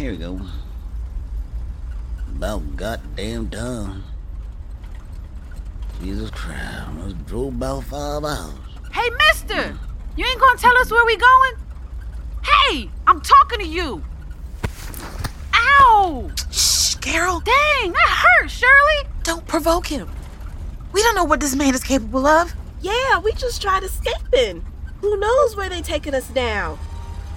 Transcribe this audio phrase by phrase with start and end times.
[0.00, 0.40] Here we go.
[2.34, 4.02] About goddamn time.
[6.00, 8.54] Jesus Christ, I drove about five hours.
[8.92, 9.78] Hey, mister!
[10.16, 11.52] You ain't gonna tell us where we going?
[12.42, 14.02] Hey, I'm talking to you!
[15.52, 16.30] Ow!
[16.50, 17.40] Shh, Carol.
[17.40, 19.06] Dang, that hurt, Shirley!
[19.22, 20.08] Don't provoke him.
[20.94, 22.54] We don't know what this man is capable of.
[22.80, 24.64] Yeah, we just tried escaping.
[25.02, 26.78] Who knows where they taking us now?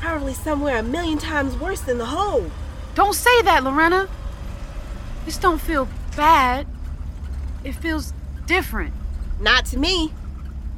[0.04, 2.52] Probably somewhere a million times worse than the hole.
[2.94, 4.10] Don't say that, Lorena.
[5.24, 5.88] This don't feel
[6.18, 6.68] bad.
[7.64, 8.12] It feels
[8.46, 8.94] different.
[9.40, 10.12] Not to me.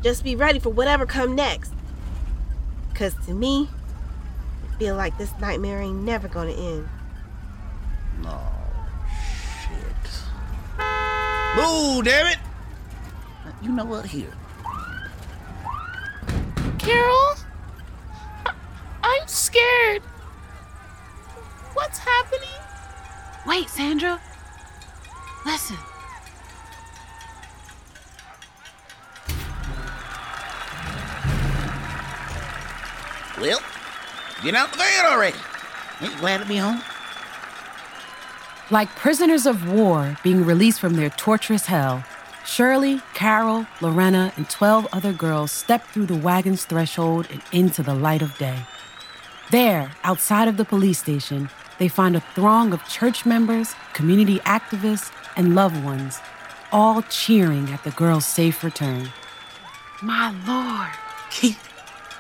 [0.03, 1.73] Just be ready for whatever come next.
[2.94, 3.68] Cause to me,
[4.64, 6.88] I feel like this nightmare ain't never gonna end.
[8.26, 8.53] Oh,
[9.64, 10.22] shit.
[11.58, 12.38] Move, damn it!
[13.64, 14.06] You know what?
[14.06, 14.31] Here.
[16.78, 17.34] Carol?
[19.26, 20.04] I'm scared.
[21.73, 22.47] What's happening?
[23.47, 24.22] Wait, Sandra.
[25.44, 25.78] Listen.
[33.41, 33.59] Well,
[34.44, 35.38] get out the van already.
[36.02, 36.84] Ain't you glad to be home?
[38.69, 42.03] Like prisoners of war being released from their torturous hell,
[42.46, 47.96] Shirley, Carol, Lorena, and 12 other girls step through the wagon's threshold and into the
[47.96, 48.59] light of day.
[49.51, 55.11] There, outside of the police station, they find a throng of church members, community activists,
[55.35, 56.19] and loved ones,
[56.72, 59.09] all cheering at the girls' safe return.
[60.01, 60.91] My lord.
[61.29, 61.56] Can,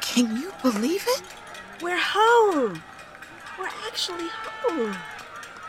[0.01, 1.23] can you believe it?
[1.81, 2.81] We're home.
[3.57, 4.95] We're actually home.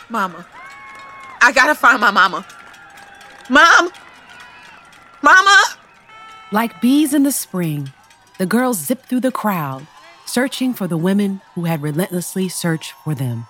[0.09, 0.47] Mama.
[1.41, 2.45] I gotta find my mama.
[3.49, 3.91] Mom!
[5.23, 5.63] Mama!
[6.53, 7.93] Like bees in the spring,
[8.39, 9.87] the girls zip through the crowd,
[10.37, 13.47] searching for the women who had relentlessly searched for them.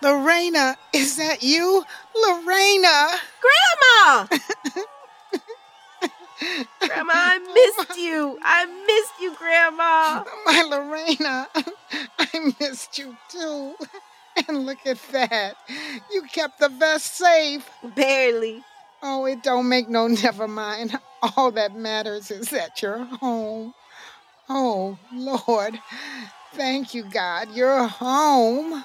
[0.00, 1.84] Lorena, is that you?
[2.16, 3.08] Lorena!
[3.44, 4.26] Grandma!
[6.80, 7.38] Grandma, I
[7.76, 8.38] missed you.
[8.42, 10.24] I missed you, Grandma.
[10.46, 11.46] My Lorena,
[12.18, 13.74] I missed you too.
[14.48, 15.56] And look at that.
[16.10, 17.68] You kept the vest safe.
[17.94, 18.64] Barely.
[19.02, 20.98] Oh, it don't make no never mind.
[21.36, 23.74] All that matters is that you're home.
[24.48, 25.78] Oh, Lord.
[26.54, 27.48] Thank you, God.
[27.54, 28.84] You're home.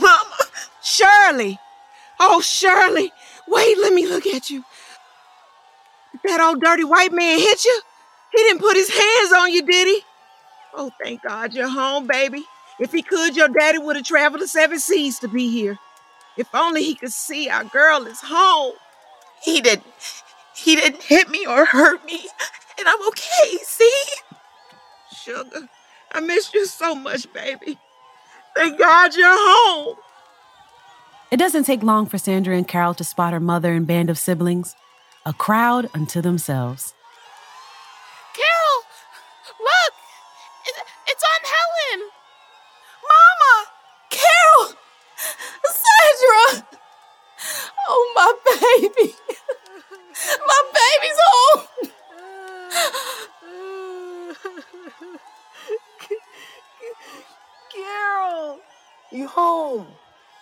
[0.00, 0.36] Mama!
[0.82, 1.58] Shirley!
[2.20, 3.12] Oh, Shirley!
[3.46, 4.64] Wait, let me look at you.
[6.24, 7.80] That old dirty white man hit you?
[8.32, 10.02] He didn't put his hands on you, did he?
[10.74, 12.44] Oh, thank God you're home, baby.
[12.78, 15.78] If he could, your daddy would have traveled the seven seas to be here.
[16.36, 18.74] If only he could see our girl is home.
[19.42, 19.84] He didn't.
[20.54, 22.28] He didn't hit me or hurt me,
[22.78, 23.58] and I'm okay.
[23.62, 23.92] See,
[25.28, 25.68] sugar,
[26.12, 27.78] I miss you so much, baby.
[28.56, 29.96] Thank God you're home.
[31.30, 34.18] It doesn't take long for Sandra and Carol to spot her mother and band of
[34.18, 34.74] siblings,
[35.26, 36.94] a crowd unto themselves.
[38.32, 38.80] Carol!
[39.60, 39.94] Look!
[41.06, 42.10] It's Aunt Helen!
[43.12, 43.66] Mama!
[44.08, 44.78] Carol!
[45.84, 46.68] Sandra!
[47.90, 48.32] Oh, my
[48.80, 49.14] baby!
[50.46, 51.66] My baby's home!
[57.74, 58.60] Carol.
[59.10, 59.86] You home.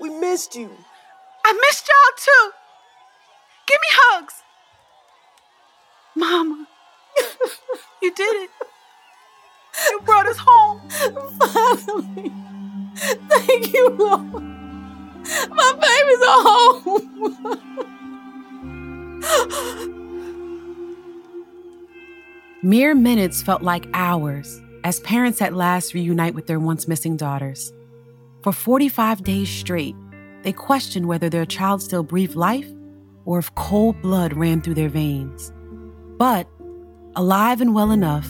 [0.01, 0.71] We missed you.
[1.45, 2.51] I missed y'all too.
[3.67, 4.43] Give me hugs.
[6.17, 6.67] Mama,
[8.03, 8.51] you did it.
[9.91, 10.81] You brought us home.
[11.39, 12.33] Finally!
[13.29, 14.43] Thank you, Lord!
[15.51, 17.13] My baby's home!
[22.63, 27.71] Mere minutes felt like hours as parents at last reunite with their once missing daughters.
[28.43, 29.95] For 45 days straight,
[30.43, 32.67] they questioned whether their child still breathed life
[33.27, 35.53] or if cold blood ran through their veins.
[36.17, 36.49] But,
[37.15, 38.27] alive and well enough,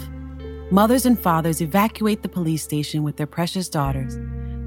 [0.73, 4.19] mothers and fathers evacuate the police station with their precious daughters,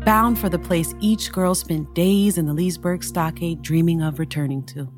[0.06, 4.64] bound for the place each girl spent days in the Leesburg stockade dreaming of returning
[4.68, 4.90] to.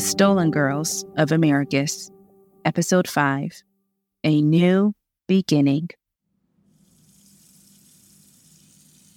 [0.00, 2.10] The Stolen Girls of Americus,
[2.64, 3.62] Episode 5
[4.24, 4.94] A New
[5.28, 5.90] Beginning.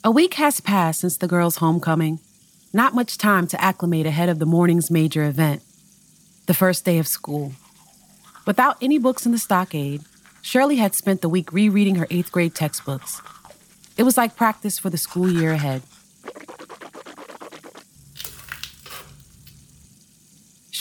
[0.03, 2.19] A week has passed since the girls' homecoming.
[2.73, 5.61] Not much time to acclimate ahead of the morning's major event,
[6.47, 7.53] the first day of school.
[8.45, 10.01] Without any books in the stockade,
[10.41, 13.21] Shirley had spent the week rereading her eighth grade textbooks.
[13.95, 15.83] It was like practice for the school year ahead.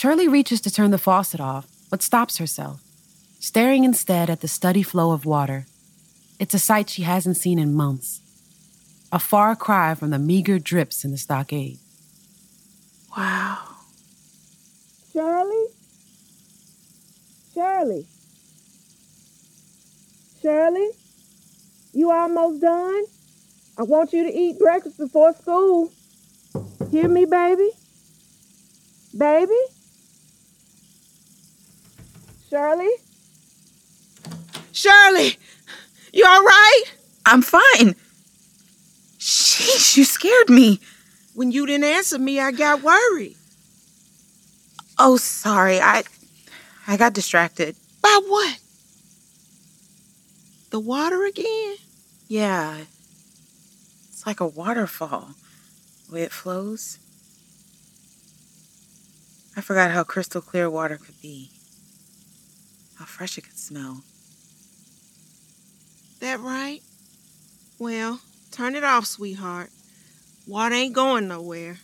[0.03, 2.81] Shirley reaches to turn the faucet off, but stops herself,
[3.39, 5.65] staring instead at the steady flow of water.
[6.39, 8.19] It's a sight she hasn't seen in months.
[9.13, 11.77] A far cry from the meager drips in the stockade.
[13.15, 13.59] Wow.
[15.13, 15.67] Shirley?
[17.53, 18.05] Shirley?
[20.41, 20.89] Shirley?
[21.93, 23.05] You almost done?
[23.77, 25.93] I want you to eat breakfast before school.
[26.91, 27.69] Hear me, baby?
[29.17, 29.72] Baby?
[32.53, 32.91] Shirley?
[34.71, 35.37] Shirley!
[36.13, 36.83] You all right?
[37.25, 37.95] I'm fine.
[39.17, 40.79] Sheesh, you scared me.
[41.33, 43.37] When you didn't answer me, I got worried.
[44.99, 45.81] Oh, sorry.
[45.81, 46.03] I
[46.85, 47.75] I got distracted.
[48.03, 48.59] By what?
[50.69, 51.77] The water again?
[52.27, 52.81] Yeah.
[54.09, 55.31] It's like a waterfall.
[56.07, 56.99] The way it flows.
[59.57, 61.52] I forgot how crystal clear water could be.
[63.13, 64.01] Fresh it could smell.
[66.19, 66.81] That right?
[67.77, 68.19] Well,
[68.49, 69.69] turn it off, sweetheart.
[70.47, 71.77] Water ain't going nowhere.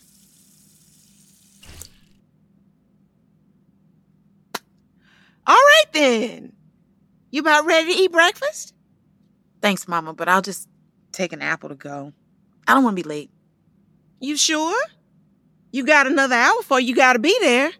[5.46, 6.52] All right then.
[7.30, 8.74] You about ready to eat breakfast?
[9.62, 10.68] Thanks, Mama, but I'll just
[11.12, 12.12] take an apple to go.
[12.66, 13.30] I don't want to be late.
[14.18, 14.76] You sure?
[15.70, 17.70] You got another hour before you gotta be there.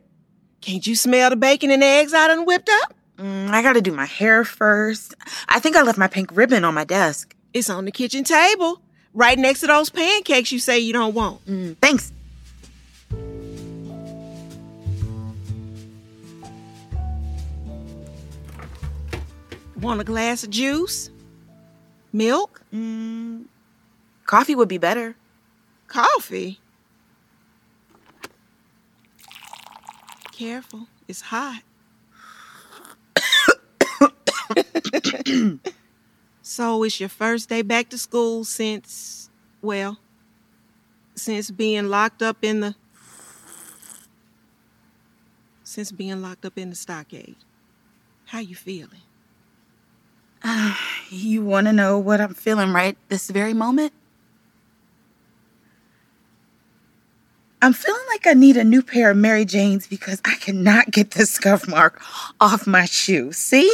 [0.60, 2.94] Can't you smell the bacon and eggs I done whipped up?
[3.20, 5.14] Mm, I gotta do my hair first.
[5.46, 7.36] I think I left my pink ribbon on my desk.
[7.52, 8.80] It's on the kitchen table,
[9.12, 11.44] right next to those pancakes you say you don't want.
[11.44, 12.14] Mm, thanks.
[19.76, 21.10] Want a glass of juice?
[22.14, 22.62] Milk?
[22.72, 23.44] Mm,
[24.24, 25.14] coffee would be better.
[25.88, 26.58] Coffee?
[30.32, 31.60] Careful, it's hot.
[36.42, 39.30] so it's your first day back to school since,
[39.62, 39.98] well,
[41.14, 42.74] since being locked up in the
[45.62, 47.36] since being locked up in the stockade.
[48.26, 49.02] How you feeling?
[50.42, 50.74] Uh,
[51.10, 53.92] you want to know what I'm feeling right this very moment?
[57.62, 61.10] I'm feeling like I need a new pair of Mary Janes because I cannot get
[61.10, 62.00] the scuff mark
[62.40, 63.32] off my shoe.
[63.32, 63.70] See?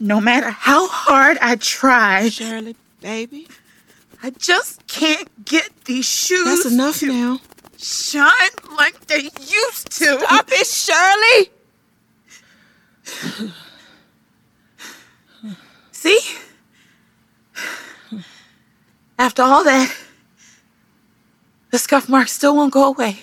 [0.00, 3.48] No matter how hard I try, Shirley, baby,
[4.22, 6.44] I just can't get these shoes.
[6.44, 7.40] That's enough to now.
[7.76, 8.32] Shine
[8.76, 10.18] like they used to.
[10.20, 11.50] Stop it, Shirley!
[15.92, 16.20] See?
[19.18, 19.96] After all that,
[21.70, 23.18] the scuff mark still won't go away.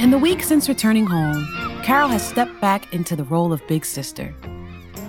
[0.00, 1.46] In the week since returning home,
[1.82, 4.34] Carol has stepped back into the role of big sister.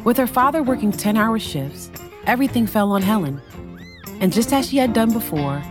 [0.03, 1.89] With her father working 10 hour shifts,
[2.25, 3.41] everything fell on Helen.
[4.19, 5.63] And just as she had done before,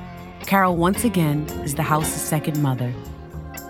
[0.47, 2.95] Carol once again is the house's second mother.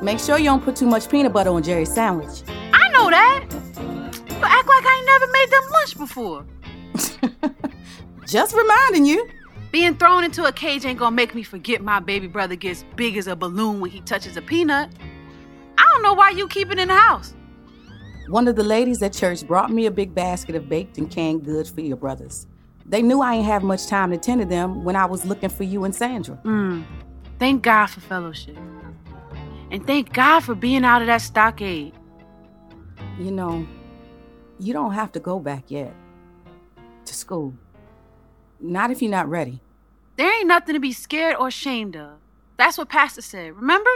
[0.01, 2.45] Make sure you don't put too much peanut butter on Jerry's sandwich.
[2.73, 3.45] I know that.
[3.51, 6.47] You act like I ain't never made them lunch before.
[8.25, 9.29] Just reminding you.
[9.73, 13.17] Being thrown into a cage ain't gonna make me forget my baby brother gets big
[13.17, 14.91] as a balloon when he touches a peanut.
[15.81, 17.35] I don't know why you keep it in the house.
[18.29, 21.45] One of the ladies at church brought me a big basket of baked and canned
[21.45, 22.47] goods for your brothers.
[22.85, 25.49] They knew I ain't have much time to tend to them when I was looking
[25.49, 26.39] for you and Sandra.
[26.45, 26.85] Mm.
[27.39, 28.59] Thank God for fellowship.
[29.71, 31.95] And thank God for being out of that stockade.
[33.19, 33.67] You know,
[34.59, 35.95] you don't have to go back yet
[37.07, 37.55] to school.
[38.61, 39.61] Not if you're not ready.
[40.17, 42.19] There ain't nothing to be scared or ashamed of.
[42.59, 43.91] That's what Pastor said, remember?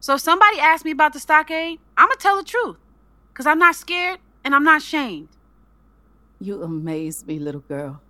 [0.00, 2.76] So if somebody asks me about the stockade, I'ma tell the truth.
[3.34, 5.28] Cause I'm not scared and I'm not shamed.
[6.40, 8.00] You amaze me, little girl.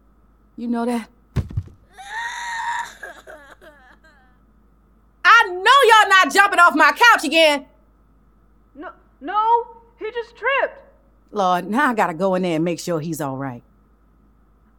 [0.56, 1.08] You know that?
[5.24, 7.66] I know y'all not jumping off my couch again.
[8.74, 9.66] No, no,
[9.98, 10.82] he just tripped.
[11.32, 13.62] Lord, now I gotta go in there and make sure he's all right.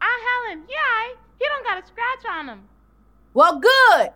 [0.01, 2.63] Ah, Helen, yeah, he don't got a scratch on him.
[3.33, 4.11] Well, good.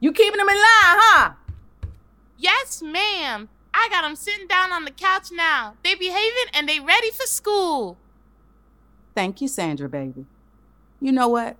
[0.00, 1.32] You keeping him in line, huh?
[2.36, 3.48] Yes, ma'am.
[3.72, 5.74] I got them sitting down on the couch now.
[5.82, 7.96] They behaving and they ready for school.
[9.14, 10.26] Thank you, Sandra, baby.
[11.00, 11.56] You know what?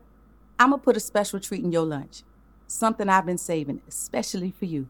[0.59, 2.23] I'm gonna put a special treat in your lunch.
[2.67, 4.89] Something I've been saving especially for you.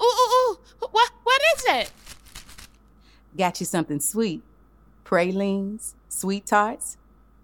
[0.00, 0.58] Ooh, ooh, ooh.
[0.90, 1.92] What, what is it?
[3.36, 4.42] Got you something sweet.
[5.04, 6.96] Pralines, sweet tarts,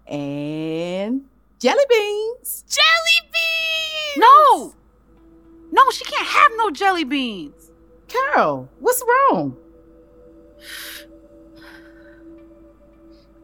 [0.07, 1.25] and
[1.59, 2.63] jelly beans.
[2.67, 4.17] Jelly beans!
[4.17, 4.73] No!
[5.71, 7.66] No, she can't have no jelly beans.
[8.07, 9.57] Carol, what's wrong?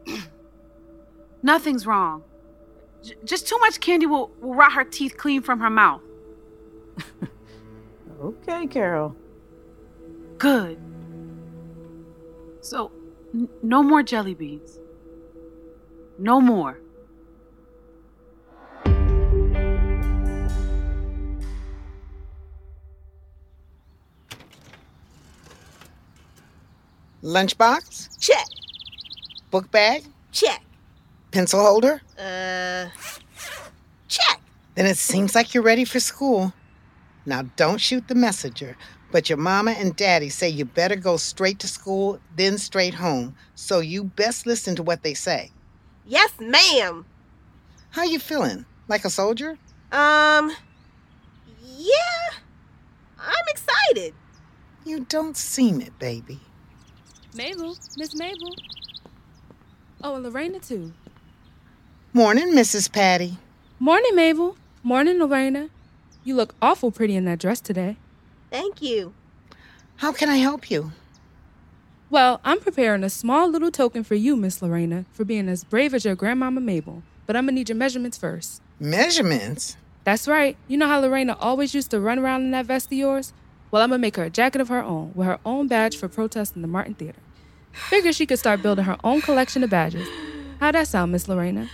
[1.42, 2.24] Nothing's wrong.
[3.02, 6.00] J- just too much candy will, will rot her teeth clean from her mouth.
[8.20, 9.14] okay, Carol.
[10.38, 10.78] Good.
[12.60, 12.90] So,
[13.34, 14.78] n- no more jelly beans.
[16.18, 16.78] No more.
[27.24, 28.20] Lunchbox?
[28.20, 28.44] Check.
[29.50, 30.04] Book bag?
[30.30, 30.62] Check.
[31.30, 32.02] Pencil holder?
[32.18, 32.88] Uh,
[34.08, 34.40] check.
[34.74, 36.52] Then it seems like you're ready for school.
[37.24, 38.76] Now, don't shoot the messenger,
[39.10, 43.34] but your mama and daddy say you better go straight to school, then straight home.
[43.54, 45.50] So you best listen to what they say.
[46.04, 47.06] Yes, ma'am.
[47.88, 48.66] How you feeling?
[48.86, 49.56] Like a soldier?
[49.90, 50.52] Um,
[51.64, 52.30] yeah.
[53.18, 54.12] I'm excited.
[54.84, 56.40] You don't seem it, baby.
[57.34, 58.54] Mabel, Miss Mabel.
[60.02, 60.92] Oh, and Lorena too.
[62.12, 62.92] Morning, Mrs.
[62.92, 63.38] Patty.
[63.80, 64.56] Morning, Mabel.
[64.84, 65.68] Morning, Lorena.
[66.22, 67.96] You look awful pretty in that dress today.
[68.50, 69.14] Thank you.
[69.96, 70.92] How can I help you?
[72.08, 75.92] Well, I'm preparing a small little token for you, Miss Lorena, for being as brave
[75.92, 77.02] as your grandmama Mabel.
[77.26, 78.62] But I'm gonna need your measurements first.
[78.78, 79.76] Measurements?
[80.04, 80.56] That's right.
[80.68, 83.32] You know how Lorena always used to run around in that vest of yours?
[83.70, 86.06] Well, I'm gonna make her a jacket of her own with her own badge for
[86.06, 87.18] protest in the Martin Theater.
[87.74, 90.08] Figure she could start building her own collection of badges.
[90.60, 91.68] How'd that sound, Miss Lorena?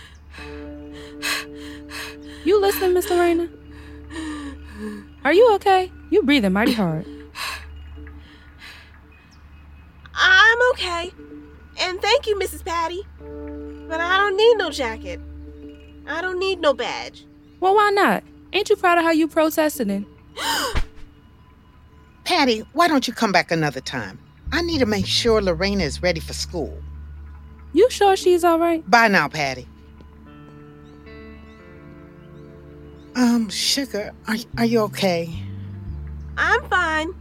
[2.43, 3.47] You listening, Miss Lorena?
[5.23, 5.91] Are you okay?
[6.09, 7.05] You breathing mighty hard.
[10.15, 11.11] I'm okay.
[11.79, 12.65] And thank you, Mrs.
[12.65, 13.03] Patty.
[13.87, 15.19] But I don't need no jacket.
[16.07, 17.25] I don't need no badge.
[17.59, 18.23] Well, why not?
[18.53, 20.05] Ain't you proud of how you protested and
[22.23, 24.17] Patty, why don't you come back another time?
[24.51, 26.77] I need to make sure Lorena is ready for school.
[27.73, 28.87] You sure she's all right?
[28.89, 29.67] Bye now, Patty.
[33.15, 35.29] Um, Sugar, are, are you okay?
[36.37, 37.13] I'm fine.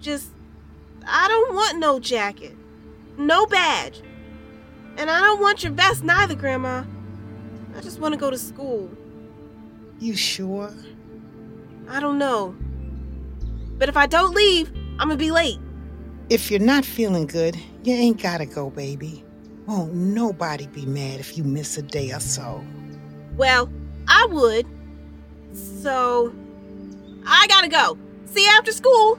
[0.00, 0.28] Just,
[1.06, 2.56] I don't want no jacket,
[3.16, 4.02] no badge.
[4.96, 6.84] And I don't want your vest neither, Grandma.
[7.76, 8.90] I just want to go to school.
[9.98, 10.72] You sure?
[11.88, 12.54] I don't know.
[13.78, 15.58] But if I don't leave, I'm gonna be late.
[16.30, 19.22] If you're not feeling good, you ain't gotta go, baby.
[19.66, 22.64] Won't nobody be mad if you miss a day or so.
[23.36, 23.70] Well,
[24.08, 24.66] I would.
[25.52, 26.34] So,
[27.26, 27.98] I gotta go.
[28.24, 29.18] See you after school.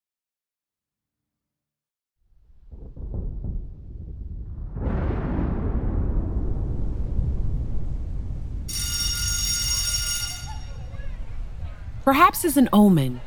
[12.03, 13.21] Perhaps as an omen,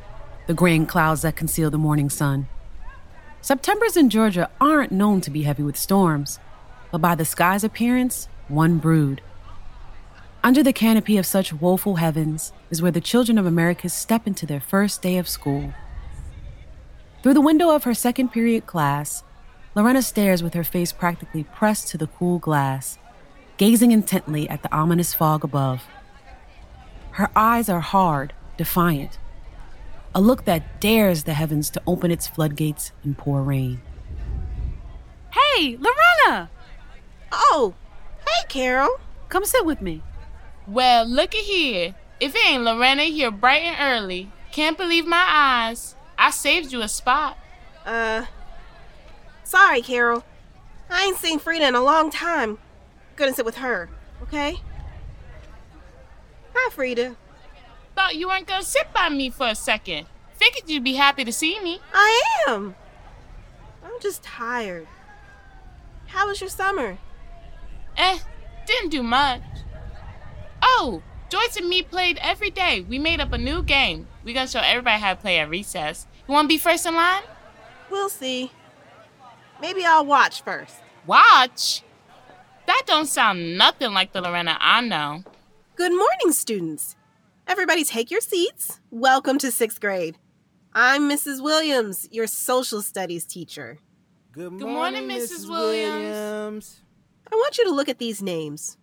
[0.49, 2.49] the graying clouds that conceal the morning sun.
[3.40, 6.40] Septembers in Georgia aren't known to be heavy with storms,
[6.90, 9.21] but by the sky's appearance, one brood.
[10.43, 14.45] Under the canopy of such woeful heavens is where the children of Americus step into
[14.45, 15.73] their first day of school.
[17.23, 19.23] Through the window of her second period class,
[19.76, 22.99] Lorena stares with her face practically pressed to the cool glass,
[23.57, 25.85] gazing intently at the ominous fog above.
[27.12, 29.19] Her eyes are hard, defiant,
[30.15, 33.81] a look that dares the heavens to open its floodgates and pour rain.
[35.31, 36.51] Hey, Lorena!
[37.33, 37.75] Oh,
[38.21, 39.01] hey, Carol.
[39.29, 40.03] Come sit with me.
[40.67, 41.95] Well, look at here.
[42.21, 45.97] If it ain't Lorena here bright and early, can't believe my eyes.
[46.17, 47.37] I saved you a spot.
[47.85, 48.27] Uh,
[49.43, 50.25] sorry, Carol.
[50.89, 52.59] I ain't seen Frida in a long time.
[53.17, 53.89] Gonna sit with her,
[54.23, 54.61] okay?
[56.55, 57.17] Hi, Frida.
[58.05, 60.07] Thought you weren't gonna sit by me for a second.
[60.35, 61.81] Figured you'd be happy to see me.
[61.95, 62.75] I am.
[63.83, 64.87] I'm just tired.
[66.09, 66.99] How was your summer?
[67.97, 68.19] Eh,
[68.67, 69.41] didn't do much.
[70.61, 72.83] Oh, Joyce and me played every day.
[72.87, 74.07] We made up a new game.
[74.23, 76.07] We gonna show everybody how to play at recess.
[76.29, 77.23] You wanna be first in line?
[77.91, 78.53] We'll see.
[79.63, 80.77] Maybe I'll watch first.
[81.07, 81.83] Watch?
[82.67, 85.25] That don't sound nothing like the Lorena I know.
[85.75, 86.97] Good morning, students.
[87.47, 88.81] Everybody take your seats.
[88.91, 90.17] Welcome to sixth grade.
[90.73, 91.43] I'm Mrs.
[91.43, 93.79] Williams, your social studies teacher.
[94.33, 95.49] Good Good morning, Mrs.
[95.49, 96.81] Williams.
[97.31, 98.79] I want you to look at these names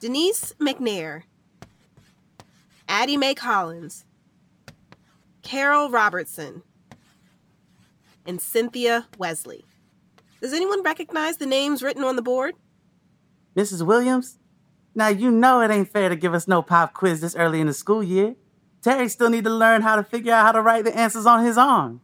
[0.00, 1.22] Denise McNair,
[2.88, 4.04] Addie Mae Collins,
[5.42, 6.62] Carol Robertson,
[8.26, 9.64] and Cynthia Wesley.
[10.42, 12.54] Does anyone recognize the names written on the board?
[13.56, 13.84] Mrs.
[13.84, 14.38] Williams?
[14.94, 17.66] Now you know it ain't fair to give us no pop quiz this early in
[17.66, 18.34] the school year.
[18.82, 21.44] Terry still need to learn how to figure out how to write the answers on
[21.44, 22.00] his own.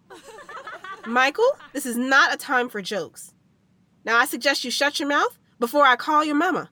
[1.07, 3.33] Michael, this is not a time for jokes.
[4.05, 6.71] Now I suggest you shut your mouth before I call your mama.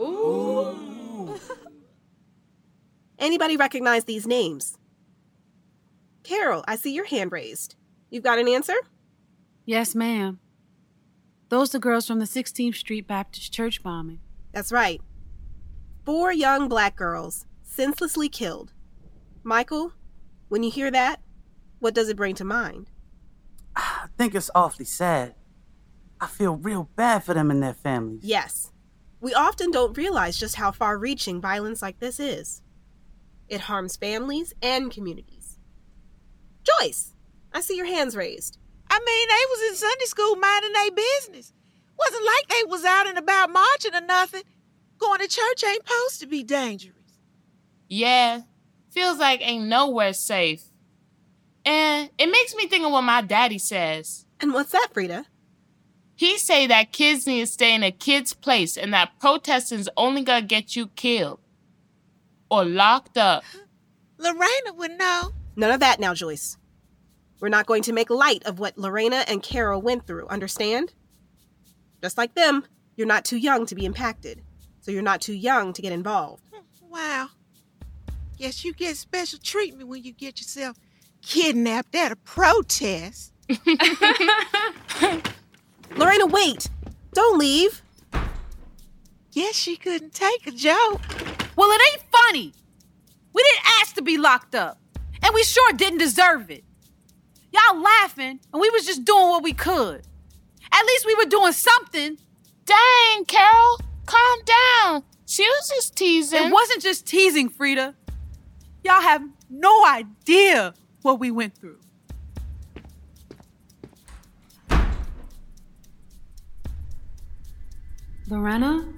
[0.00, 1.38] Ooh.
[3.18, 4.76] Anybody recognize these names?
[6.24, 7.76] Carol, I see your hand raised.
[8.10, 8.74] You've got an answer?
[9.64, 10.40] Yes, ma'am.
[11.48, 14.20] Those the girls from the 16th Street Baptist Church bombing.
[14.52, 15.00] That's right.
[16.04, 18.72] Four young black girls senselessly killed.
[19.42, 19.92] Michael,
[20.48, 21.20] when you hear that,
[21.78, 22.90] what does it bring to mind?
[23.76, 25.34] Ah, I think it's awfully sad.
[26.20, 28.20] I feel real bad for them and their families.
[28.22, 28.70] Yes.
[29.20, 32.60] We often don't realize just how far reaching violence like this is.
[33.48, 35.58] It harms families and communities.
[36.62, 37.14] Joyce,
[37.52, 38.58] I see your hands raised.
[38.90, 41.52] I mean, they was in Sunday school minding their business.
[41.98, 44.42] Wasn't like they was out and about marching or nothing.
[45.04, 46.96] Going to church ain't supposed to be dangerous.
[47.88, 48.40] Yeah,
[48.90, 50.62] feels like ain't nowhere safe.
[51.64, 54.24] And it makes me think of what my daddy says.
[54.40, 55.26] And what's that, Frida?
[56.16, 60.22] He say that kids need to stay in a kid's place and that protesting's only
[60.22, 61.40] gonna get you killed.
[62.50, 63.44] Or locked up.
[64.18, 65.32] Lorena would know.
[65.54, 66.56] None of that now, Joyce.
[67.40, 70.94] We're not going to make light of what Lorena and Carol went through, understand?
[72.02, 72.64] Just like them,
[72.96, 74.42] you're not too young to be impacted,
[74.84, 76.42] so you're not too young to get involved.
[76.90, 77.28] Wow.
[78.36, 80.76] Guess you get special treatment when you get yourself
[81.22, 83.32] kidnapped at a protest.
[85.96, 86.68] Lorena, wait!
[87.14, 87.80] Don't leave!
[89.32, 91.00] Guess she couldn't take a joke.
[91.56, 92.52] Well, it ain't funny.
[93.32, 94.78] We didn't ask to be locked up,
[95.22, 96.62] and we sure didn't deserve it.
[97.52, 100.02] Y'all laughing, and we was just doing what we could.
[100.70, 102.18] At least we were doing something.
[102.66, 105.02] Dang, Carol, calm down.
[105.26, 106.44] She was just teasing.
[106.44, 107.94] It wasn't just teasing, Frida.
[108.84, 111.78] Y'all have no idea what we went through.
[118.28, 118.88] Lorena,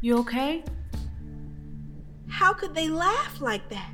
[0.00, 0.64] you okay?
[2.28, 3.90] How could they laugh like that?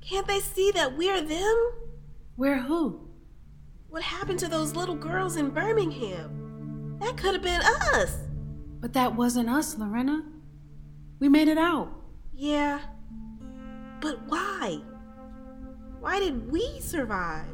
[0.00, 1.72] Can't they see that we're them?
[2.36, 3.08] We're who?
[3.88, 6.98] What happened to those little girls in Birmingham?
[7.00, 8.16] That could have been us.
[8.80, 10.24] But that wasn't us, Lorena.
[11.18, 11.92] We made it out.
[12.32, 12.80] Yeah.
[14.00, 14.80] But why?
[16.00, 17.46] Why did we survive?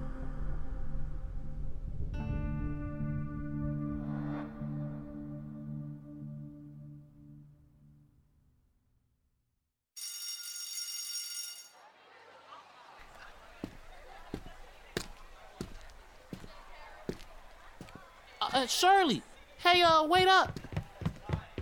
[18.40, 19.22] Uh, Shirley,
[19.58, 20.60] hey, uh, wait up.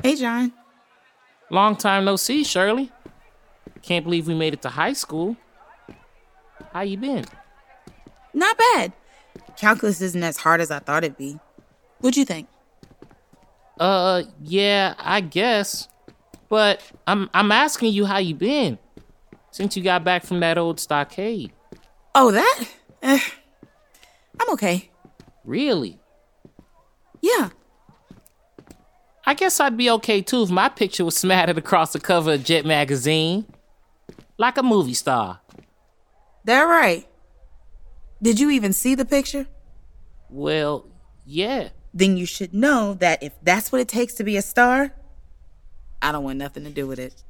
[0.05, 0.53] Hey, John.
[1.49, 2.93] Long time no see, Shirley.
[3.81, 5.35] Can't believe we made it to high school.
[6.75, 7.25] How you been?
[8.35, 8.93] Not bad.
[9.57, 11.39] Calculus isn't as hard as I thought it'd be.
[12.01, 12.49] What'd you think?
[13.81, 15.89] Uh, yeah, I guess.
[16.51, 18.79] But I'm I'm asking you how you been
[19.53, 21.51] since you got back from that old stockade.
[22.15, 22.65] Oh, that?
[23.03, 23.21] Eh,
[24.39, 24.91] I'm okay.
[25.47, 25.99] Really?
[27.23, 27.49] Yeah.
[29.27, 32.45] I guess I'd be okay too if my picture was smattered across the cover of
[32.45, 33.47] Jet magazine.
[34.37, 35.41] Like a movie star.
[36.45, 37.07] That right.
[38.21, 39.47] Did you even see the picture?
[40.29, 40.87] Well,
[41.25, 41.71] yeah.
[41.93, 44.93] Then you should know that if that's what it takes to be a star,
[46.03, 47.23] I don't want nothing to do with it.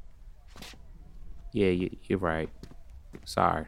[1.52, 2.48] Yeah, you, you're right.
[3.24, 3.66] Sorry.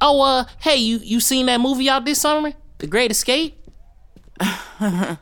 [0.00, 2.52] Oh, uh, hey, you you seen that movie out this summer?
[2.78, 3.58] The Great Escape?
[4.40, 5.16] I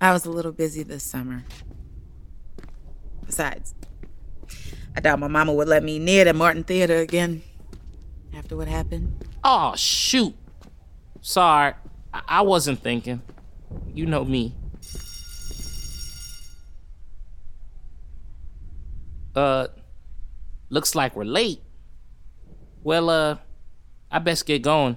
[0.00, 1.44] was a little busy this summer.
[3.24, 3.74] Besides,
[4.94, 7.42] I doubt my mama would let me near the Martin Theater again
[8.34, 9.24] after what happened.
[9.42, 10.34] Oh, shoot.
[11.20, 11.74] Sorry.
[12.12, 13.22] I, I wasn't thinking.
[13.94, 14.54] You know me.
[19.34, 19.68] Uh,
[20.70, 21.60] looks like we're late.
[22.82, 23.36] Well, uh,
[24.10, 24.96] I best get going.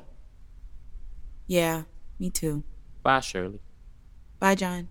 [1.50, 1.86] Yeah,
[2.20, 2.64] me too.
[3.02, 3.60] Bye, Shirley.
[4.40, 4.88] Bye, John.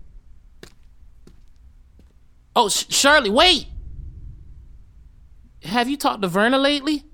[2.53, 3.67] Oh, Sh- Shirley, wait!
[5.63, 7.05] Have you talked to Verna lately?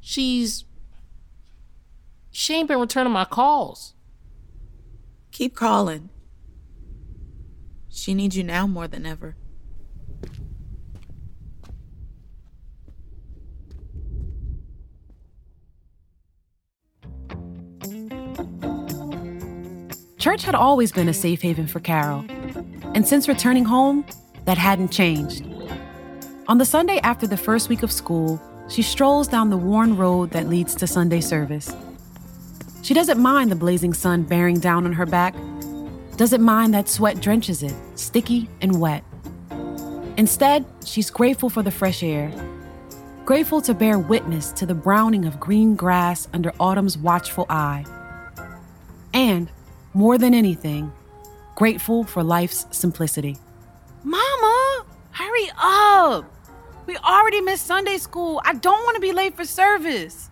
[0.00, 0.64] She's.
[2.30, 3.92] She ain't been returning my calls.
[5.30, 6.08] Keep calling.
[7.90, 9.36] She needs you now more than ever.
[20.24, 22.24] Church had always been a safe haven for Carol.
[22.94, 24.06] And since returning home,
[24.46, 25.44] that hadn't changed.
[26.48, 30.30] On the Sunday after the first week of school, she strolls down the worn road
[30.30, 31.76] that leads to Sunday service.
[32.80, 35.34] She doesn't mind the blazing sun bearing down on her back,
[36.16, 39.04] doesn't mind that sweat drenches it, sticky and wet.
[40.16, 42.32] Instead, she's grateful for the fresh air,
[43.26, 47.84] grateful to bear witness to the browning of green grass under autumn's watchful eye.
[49.12, 49.50] And,
[49.94, 50.92] more than anything,
[51.54, 53.36] grateful for life's simplicity.
[54.02, 56.30] Mama, hurry up.
[56.86, 58.42] We already missed Sunday school.
[58.44, 60.30] I don't want to be late for service.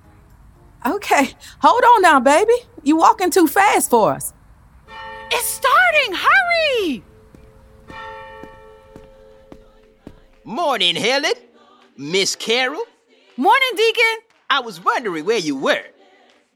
[0.85, 2.53] Okay, hold on now, baby.
[2.83, 4.35] You're walking too fast for us.
[5.31, 6.14] It's starting.
[6.14, 7.05] Hurry.
[10.44, 11.33] Morning, Helen.
[11.96, 12.83] Miss Carol.
[13.37, 14.18] Morning, Deacon.
[14.51, 15.85] I was wondering where you were.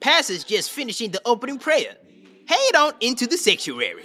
[0.00, 1.96] Pastor's just finishing the opening prayer.
[2.46, 4.04] Head on into the sanctuary.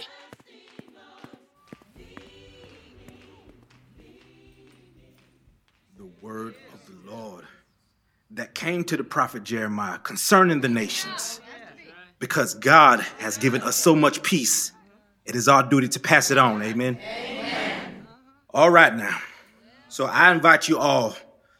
[5.97, 7.45] The word of the Lord
[8.31, 11.39] that came to the prophet Jeremiah concerning the nations.
[12.19, 14.71] Because God has given us so much peace,
[15.25, 16.61] it is our duty to pass it on.
[16.61, 16.99] Amen.
[18.53, 19.17] All right, now.
[19.89, 21.15] So I invite you all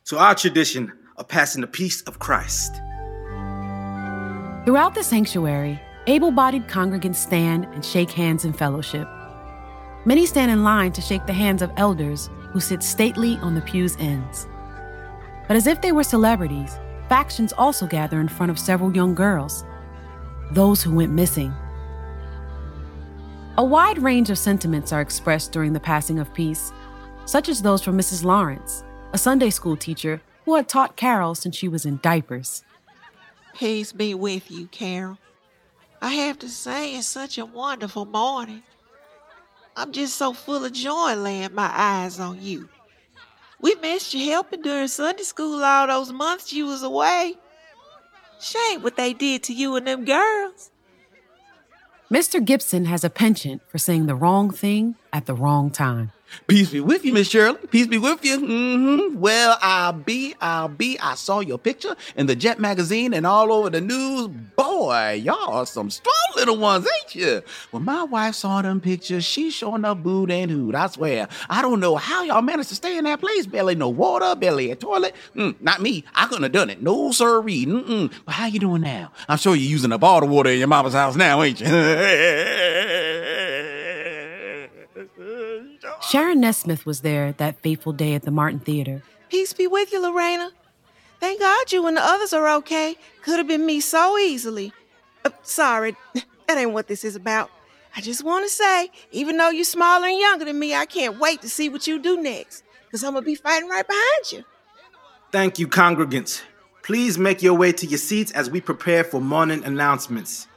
[0.06, 2.76] to our tradition of passing the peace of Christ.
[4.66, 9.08] Throughout the sanctuary, able bodied congregants stand and shake hands in fellowship.
[10.06, 13.62] Many stand in line to shake the hands of elders who sit stately on the
[13.62, 14.48] pew's ends.
[15.48, 19.64] But as if they were celebrities, factions also gather in front of several young girls,
[20.52, 21.54] those who went missing.
[23.58, 26.72] A wide range of sentiments are expressed during the passing of peace,
[27.26, 28.24] such as those from Mrs.
[28.24, 28.84] Lawrence,
[29.14, 32.64] a Sunday school teacher who had taught Carol since she was in diapers.
[33.54, 35.18] Peace be with you, Carol.
[36.02, 38.64] I have to say, it's such a wonderful morning.
[39.76, 42.70] I'm just so full of joy laying my eyes on you.
[43.62, 47.36] We missed you helping during Sunday school all those months you was away.
[48.40, 50.72] Shame what they did to you and them girls.
[52.12, 52.44] Mr.
[52.44, 56.12] Gibson has a penchant for saying the wrong thing at the wrong time.
[56.48, 57.60] Peace be with you, Miss Shirley.
[57.70, 58.40] Peace be with you.
[58.40, 59.20] Mm-hmm.
[59.20, 60.98] Well, I'll be, I'll be.
[61.00, 64.28] I saw your picture in the Jet magazine and all over the news.
[64.56, 67.42] Boy, y'all are some strong little ones, ain't you?
[67.72, 70.76] When my wife saw them pictures, she showing up booed and hooed.
[70.76, 71.28] I swear.
[71.50, 73.46] I don't know how y'all managed to stay in that place.
[73.46, 75.16] Barely no water, barely a toilet.
[75.36, 76.04] Mm, not me.
[76.16, 76.82] I couldn't have done it.
[76.82, 78.12] No, sir, Mm-mm.
[78.26, 79.12] But how you doing now?
[79.28, 81.68] I'm sure you're using up all the water in your mama's house now, ain't you?
[86.12, 89.02] Sharon Nesmith was there that fateful day at the Martin Theater.
[89.30, 90.52] Peace be with you, Lorena.
[91.22, 92.98] Thank God you and the others are okay.
[93.22, 94.74] Could have been me so easily.
[95.24, 97.50] Uh, sorry, that ain't what this is about.
[97.96, 101.18] I just want to say, even though you're smaller and younger than me, I can't
[101.18, 102.66] wait to see what you do next.
[102.88, 104.44] Because I'm going to be fighting right behind you.
[105.32, 106.42] Thank you, congregants.
[106.84, 110.50] Please make your way to your seats as we prepare for morning announcements.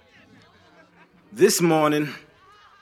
[1.33, 2.09] This morning,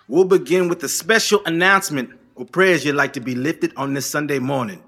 [0.08, 4.04] we'll begin with a special announcement or prayers you'd like to be lifted on this
[4.04, 4.82] Sunday morning.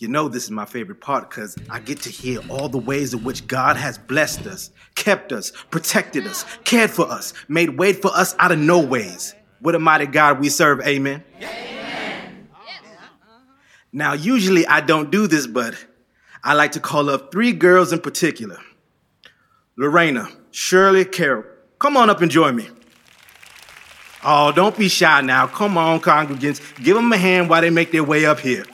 [0.00, 3.14] You know, this is my favorite part because I get to hear all the ways
[3.14, 7.92] in which God has blessed us, kept us, protected us, cared for us, made way
[7.92, 9.32] for us out of no ways.
[9.60, 11.22] What a mighty God we serve, amen.
[11.36, 12.48] amen.
[13.92, 15.76] Now, usually I don't do this, but
[16.42, 18.58] I like to call up three girls in particular
[19.76, 21.44] Lorena, Shirley, Carol.
[21.78, 22.68] Come on up and join me.
[24.24, 25.46] Oh, don't be shy now.
[25.46, 26.60] Come on, congregants.
[26.82, 28.64] Give them a hand while they make their way up here.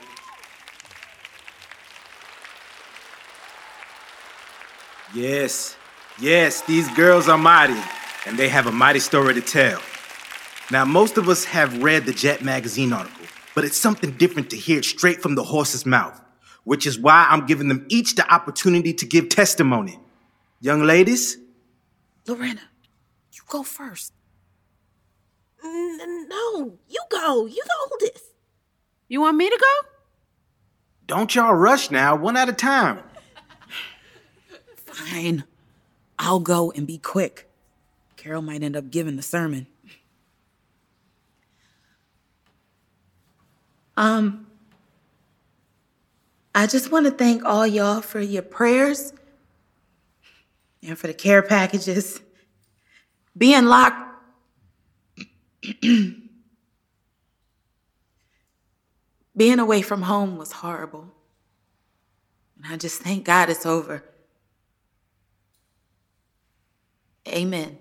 [5.13, 5.77] Yes,
[6.19, 7.79] yes, these girls are mighty,
[8.25, 9.79] and they have a mighty story to tell.
[10.71, 14.57] Now, most of us have read the Jet magazine article, but it's something different to
[14.57, 16.19] hear it straight from the horse's mouth,
[16.65, 19.99] which is why I'm giving them each the opportunity to give testimony.
[20.59, 21.37] Young ladies?
[22.27, 22.61] Lorena,
[23.31, 24.11] you go first.
[25.65, 27.45] N- no, you go.
[27.45, 28.25] You the oldest.
[29.07, 29.89] You want me to go?
[31.07, 32.99] Don't y'all rush now, one at a time.
[34.75, 35.43] Fine.
[36.17, 37.47] I'll go and be quick.
[38.15, 39.67] Carol might end up giving the sermon.
[43.97, 44.47] Um,
[46.53, 49.13] I just want to thank all y'all for your prayers
[50.81, 52.21] and for the care packages.
[53.37, 54.04] Being locked.
[59.37, 61.11] Being away from home was horrible.
[62.57, 64.03] And I just thank God it's over.
[67.27, 67.77] Amen.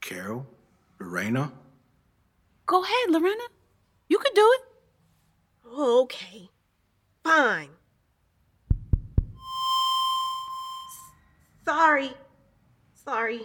[0.00, 0.46] Carol?
[1.00, 1.52] Lorena?
[2.66, 3.42] Go ahead, Lorena.
[4.08, 4.60] You can do it.
[5.78, 6.48] Okay.
[7.24, 7.70] Fine.
[11.66, 12.12] Sorry.
[12.94, 13.40] Sorry.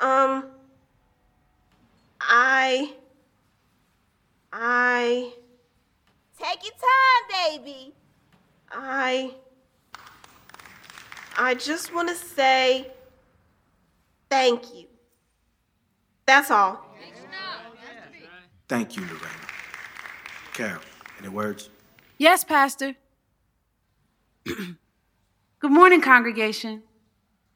[0.00, 0.46] Um.
[2.18, 2.94] I.
[4.50, 5.32] I.
[6.38, 7.92] Take your time, baby.
[8.70, 9.34] I.
[11.36, 12.90] I just want to say
[14.30, 14.86] thank you.
[16.24, 16.86] That's all.
[18.68, 19.26] Thank you, Lorena.
[20.54, 20.80] Carol,
[21.18, 21.68] any words?
[22.16, 22.94] Yes, Pastor.
[25.62, 26.82] Good morning, congregation.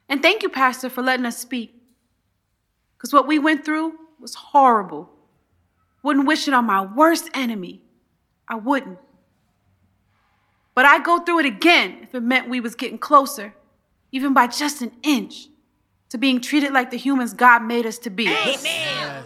[0.08, 1.74] And thank you, Pastor, for letting us speak.
[2.96, 5.10] Because what we went through was horrible.
[6.04, 7.82] Wouldn't wish it on my worst enemy.
[8.46, 9.00] I wouldn't.
[10.76, 13.54] But I'd go through it again if it meant we was getting closer,
[14.12, 15.48] even by just an inch,
[16.10, 18.28] to being treated like the humans God made us to be.
[18.28, 19.24] Amen.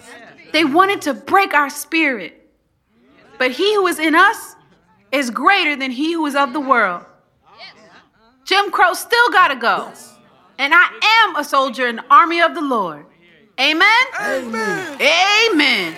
[0.54, 2.50] They wanted to break our spirit.
[3.38, 4.56] But he who is in us
[5.12, 7.04] is greater than he who is of the world.
[8.50, 9.92] Jim Crow still gotta go.
[10.58, 10.88] And I
[11.20, 13.06] am a soldier in the army of the Lord.
[13.60, 13.86] Amen?
[14.20, 15.00] Amen.
[15.00, 15.96] Amen.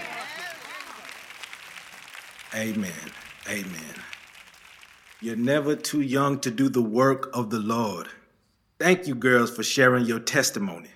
[2.55, 2.93] Amen.
[3.49, 3.95] Amen.
[5.23, 8.09] You're never too young to do the work of the Lord.
[8.79, 10.91] Thank you, girls, for sharing your testimony.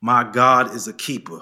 [0.00, 1.40] My God is a keeper.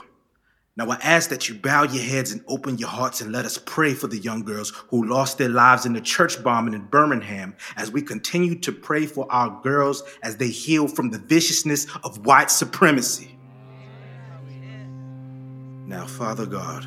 [0.78, 3.58] Now I ask that you bow your heads and open your hearts and let us
[3.58, 7.56] pray for the young girls who lost their lives in the church bombing in Birmingham
[7.76, 12.24] as we continue to pray for our girls as they heal from the viciousness of
[12.24, 13.36] white supremacy.
[15.84, 16.86] Now, Father God,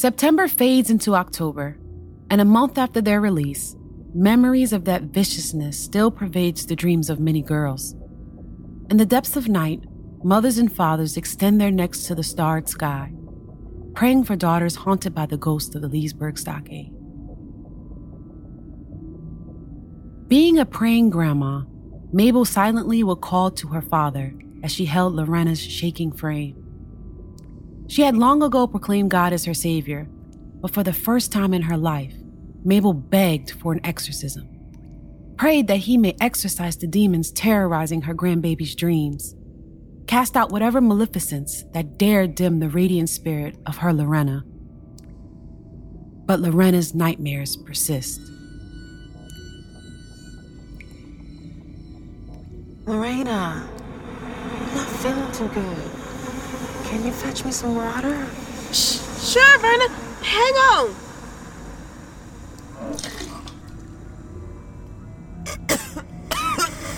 [0.00, 1.76] September fades into October,
[2.30, 3.76] and a month after their release,
[4.14, 7.94] memories of that viciousness still pervades the dreams of many girls.
[8.88, 9.84] In the depths of night,
[10.24, 13.12] mothers and fathers extend their necks to the starred sky,
[13.94, 16.94] praying for daughters haunted by the ghost of the Leesburg stockade.
[20.28, 21.64] Being a praying grandma,
[22.10, 24.32] Mabel silently would call to her father
[24.62, 26.59] as she held Lorena's shaking frame.
[27.90, 30.06] She had long ago proclaimed God as her savior,
[30.60, 32.14] but for the first time in her life,
[32.62, 34.48] Mabel begged for an exorcism,
[35.36, 39.34] prayed that he may exorcise the demons terrorizing her grandbaby's dreams,
[40.06, 44.44] cast out whatever maleficence that dared dim the radiant spirit of her Lorena.
[46.26, 48.20] But Lorena's nightmares persist.
[52.86, 53.68] Lorena,
[54.22, 55.99] I'm not feeling too good.
[56.90, 58.26] Can you fetch me some water?
[58.72, 59.88] Sh- Sure, Verna.
[60.22, 60.94] Hang on.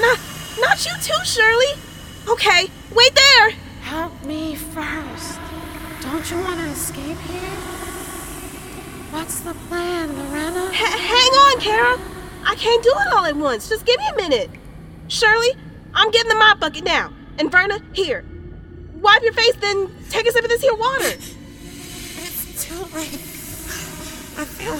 [0.00, 0.18] Not,
[0.60, 1.74] not you too, Shirley.
[2.28, 3.50] Okay, wait there.
[3.82, 5.38] Help me first.
[6.02, 7.50] Don't you want to escape here?
[9.10, 10.68] What's the plan, Lorena?
[10.70, 11.98] H- hang on, Kara.
[12.44, 13.68] I can't do it all at once.
[13.68, 14.50] Just give me a minute.
[15.14, 15.54] Shirley,
[15.94, 17.12] I'm getting the mop bucket now.
[17.38, 18.24] And Verna, here.
[19.00, 21.12] Wipe your face, then take a sip of this here water.
[22.16, 23.14] It's too late.
[24.36, 24.74] I feel.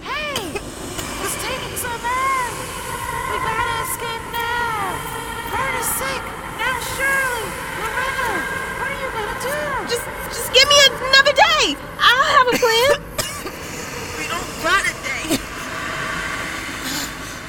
[0.00, 0.60] Hey!
[1.24, 2.50] It's taking so bad!
[3.28, 4.96] We gotta escape now!
[5.48, 6.22] Verna's sick!
[6.60, 7.48] Now Shirley!
[7.80, 8.44] Lorena!
[8.76, 9.56] What are you gonna do?
[9.88, 10.04] Just
[10.36, 11.76] just give me another day.
[11.96, 12.90] I'll have a plan.
[14.20, 15.40] we don't got a day.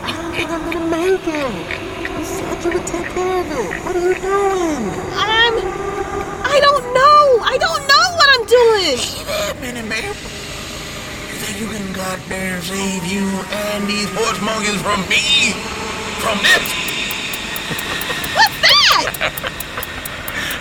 [0.00, 2.16] I don't think I'm gonna make it.
[2.16, 3.84] You said you would take care of it.
[3.84, 4.82] What are you doing?
[5.12, 5.60] I'm.
[6.40, 7.44] I don't know.
[7.44, 8.96] I don't know what I'm doing.
[9.28, 10.08] A minute, man.
[10.08, 15.52] You think you can goddamn save you and these horsemongers from me?
[16.24, 16.64] From this?
[18.32, 19.12] What's that?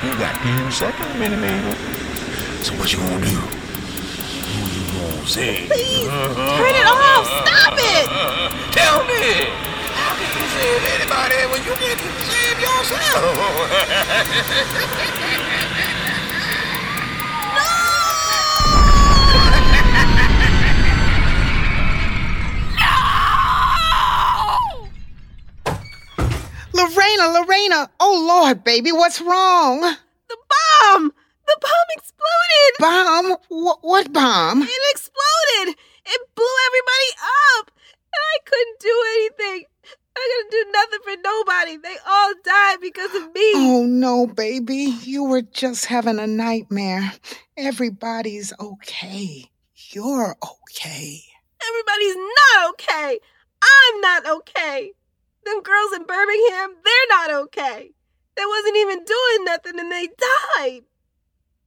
[0.03, 1.75] You goddamn second minute, man.
[2.62, 3.55] So what you gonna do?
[5.26, 5.70] Who you gonna save?
[5.70, 6.58] Please, uh-huh.
[6.62, 7.26] turn it off.
[7.26, 8.06] Stop it.
[8.78, 9.50] Tell me.
[9.98, 13.34] How can you save anybody when you can't even save yourself?
[26.74, 27.90] Lorena, Lorena!
[28.00, 29.82] Oh Lord, baby, what's wrong?
[29.82, 31.12] The bomb!
[31.48, 31.90] The bomb
[32.26, 32.80] exploded!
[32.80, 33.38] Bomb?
[33.50, 34.62] What, what bomb?
[34.62, 35.76] It exploded!
[36.06, 37.12] It blew everybody
[37.60, 37.72] up!
[38.14, 39.66] And I couldn't do anything.
[40.18, 41.78] I couldn't do nothing for nobody.
[41.78, 43.52] They all died because of me.
[43.56, 44.96] Oh no, baby.
[45.04, 47.12] You were just having a nightmare.
[47.58, 49.50] Everybody's okay.
[49.92, 51.22] You're okay.
[51.62, 53.20] Everybody's not okay.
[53.62, 54.92] I'm not okay.
[55.46, 57.92] Them girls in Birmingham, they're not okay.
[58.36, 60.08] They wasn't even doing nothing and they
[60.58, 60.82] died.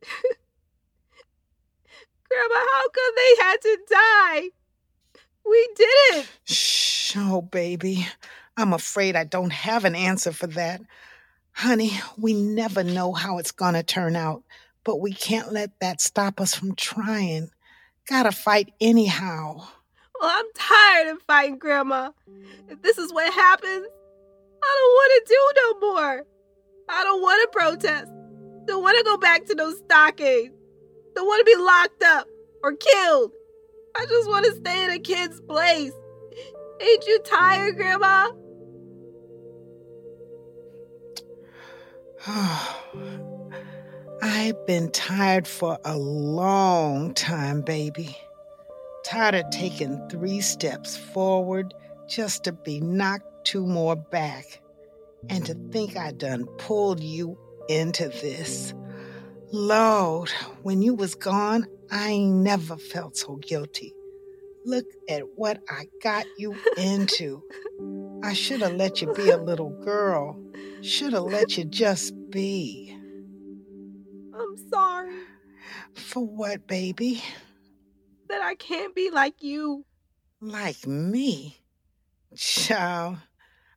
[2.31, 4.51] Grandma, how come they had to die?
[5.49, 6.29] We did it.
[6.45, 8.07] Shh, oh, baby.
[8.57, 10.81] I'm afraid I don't have an answer for that.
[11.53, 14.43] Honey, we never know how it's going to turn out,
[14.85, 17.51] but we can't let that stop us from trying.
[18.09, 19.67] Gotta fight anyhow.
[20.21, 22.11] Well, I'm tired of fighting, Grandma.
[22.69, 23.87] If this is what happens,
[24.63, 26.27] I don't want to do no more.
[26.89, 28.11] I don't want to protest.
[28.67, 30.55] Don't want to go back to those stockades.
[31.19, 32.29] Don't want to be locked up
[32.63, 33.33] or killed.
[33.97, 35.91] I just want to stay in a kid's place.
[36.81, 38.31] Ain't you tired, Grandma?
[44.23, 48.17] I've been tired for a long time, baby.
[49.05, 51.75] Tired of taking three steps forward
[52.09, 54.61] just to be knocked two more back.
[55.29, 57.37] And to think I done pulled you
[57.69, 58.73] into this.
[59.51, 60.31] Lord,
[60.63, 63.95] when you was gone, I ain't never felt so guilty.
[64.65, 67.43] Look at what I got you into.
[68.23, 70.39] I should have let you be a little girl.
[70.83, 72.95] Should have let you just be.
[74.35, 75.15] I'm sorry.
[75.95, 77.23] For what, baby?
[78.29, 79.85] that I can't be like you.
[80.41, 81.59] Like me?
[82.37, 83.19] Child,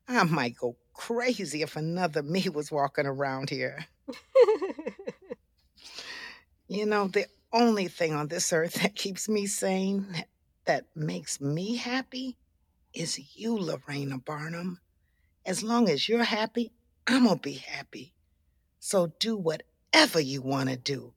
[0.06, 3.86] I might go crazy if another me was walking around here.
[6.74, 10.06] you know, the only thing on this earth that keeps me sane,
[10.64, 12.36] that, makes me happy,
[12.94, 14.80] is you, Lorena Barnum.
[15.44, 16.72] As long as you're happy,
[17.06, 18.14] I'm gonna be happy.
[18.78, 21.14] So do whatever you wanna do.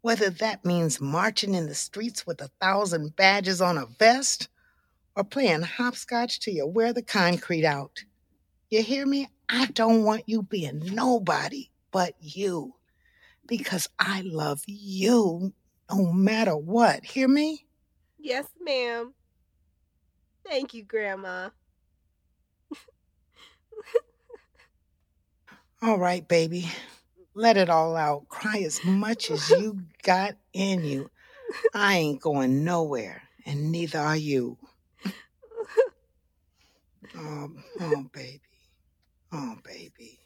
[0.00, 4.48] Whether that means marching in the streets with a thousand badges on a vest
[5.16, 8.04] or playing hopscotch till you wear the concrete out.
[8.70, 9.28] You hear me?
[9.48, 12.74] I don't want you being nobody but you
[13.48, 15.52] because I love you
[15.90, 17.04] no matter what.
[17.04, 17.66] Hear me?
[18.18, 19.14] Yes, ma'am.
[20.46, 21.50] Thank you, Grandma.
[25.82, 26.70] All right, baby.
[27.34, 28.28] Let it all out.
[28.28, 31.10] Cry as much as you got in you.
[31.74, 34.58] I ain't going nowhere, and neither are you.
[37.16, 37.48] Oh,
[37.80, 38.40] oh, baby.
[39.32, 40.20] Oh, baby.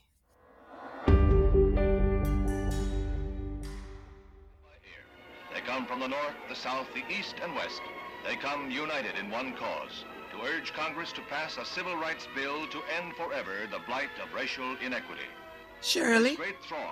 [5.73, 7.81] Come from the north, the south, the east, and west.
[8.27, 12.67] They come united in one cause to urge Congress to pass a civil rights bill
[12.69, 15.29] to end forever the blight of racial inequity.
[15.81, 16.37] Shirley,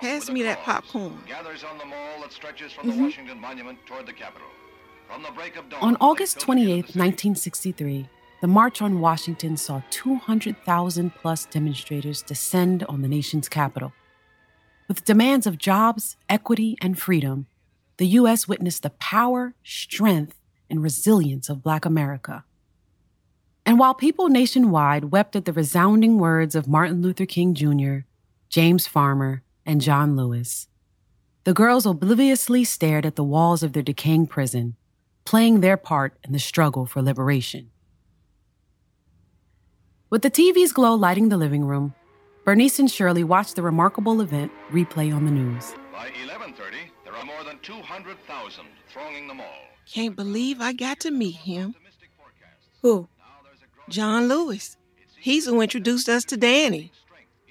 [0.01, 1.21] pass me that popcorn.
[1.27, 2.97] Gathers on the mall that stretches from Mhm.
[2.97, 4.47] the Washington Monument toward the Capitol.
[5.07, 8.09] From the break of dawn, On August 28, 1963,
[8.41, 13.93] the March on Washington saw 200,000 plus demonstrators descend on the nation's capital.
[14.87, 17.45] With demands of jobs, equity, and freedom,
[18.01, 18.47] the U.S.
[18.47, 20.35] witnessed the power, strength,
[20.71, 22.43] and resilience of Black America.
[23.63, 28.07] And while people nationwide wept at the resounding words of Martin Luther King Jr.,
[28.49, 30.67] James Farmer, and John Lewis,
[31.43, 34.77] the girls obliviously stared at the walls of their decaying prison,
[35.23, 37.69] playing their part in the struggle for liberation.
[40.09, 41.93] With the TV's glow lighting the living room,
[42.45, 45.75] Bernice and Shirley watched the remarkable event replay on the news.
[45.93, 46.89] By 11:30,
[47.21, 49.45] there are more than 200,000 thronging the mall.
[49.91, 51.75] Can't believe I got to meet him.
[52.81, 53.07] Who?
[53.89, 54.77] John Lewis.
[55.19, 56.91] He's who introduced us to Danny.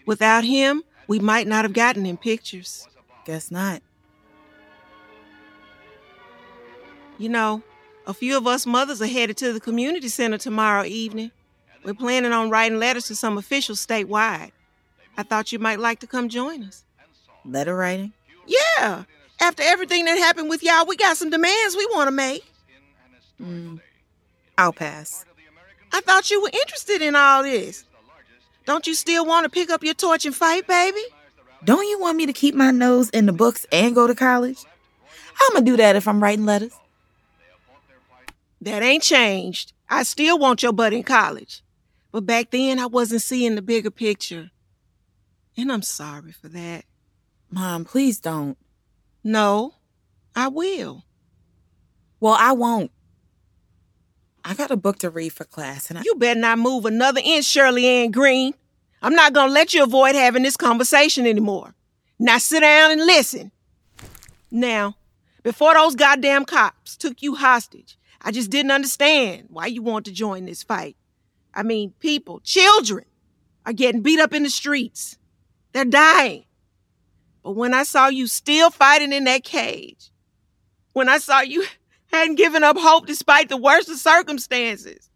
[0.06, 2.88] Without him, we might not have gotten in pictures.
[3.24, 3.82] Guess not.
[7.18, 7.62] You know,
[8.06, 11.30] a few of us mothers are headed to the community center tomorrow evening.
[11.84, 14.52] We're planning on writing letters to some officials statewide.
[15.16, 16.84] I thought you might like to come join us.
[17.44, 18.12] Letter writing?
[18.46, 19.04] Yeah.
[19.40, 22.44] After everything that happened with y'all, we got some demands we want to make.
[23.40, 23.80] Mm,
[24.58, 25.24] I'll pass.
[25.92, 27.84] I thought you were interested in all this.
[28.66, 31.00] Don't you still want to pick up your torch and fight, baby?
[31.64, 34.64] Don't you want me to keep my nose in the books and go to college?
[35.40, 36.72] I'm gonna do that if I'm writing letters.
[38.60, 39.72] That ain't changed.
[39.88, 41.62] I still want your butt in college.
[42.12, 44.50] But back then, I wasn't seeing the bigger picture.
[45.56, 46.84] And I'm sorry for that.
[47.50, 48.56] Mom, please don't.
[49.22, 49.74] No,
[50.34, 51.04] I will.
[52.20, 52.90] Well, I won't.
[54.44, 56.02] I got a book to read for class, and I.
[56.04, 58.54] You better not move another inch, Shirley Ann Green.
[59.02, 61.74] I'm not gonna let you avoid having this conversation anymore.
[62.18, 63.50] Now sit down and listen.
[64.50, 64.96] Now,
[65.42, 70.12] before those goddamn cops took you hostage, I just didn't understand why you want to
[70.12, 70.96] join this fight.
[71.54, 73.04] I mean, people, children,
[73.64, 75.16] are getting beat up in the streets.
[75.72, 76.44] They're dying.
[77.42, 80.10] But when I saw you still fighting in that cage,
[80.92, 81.64] when I saw you
[82.06, 85.10] hadn't given up hope despite the worst of circumstances,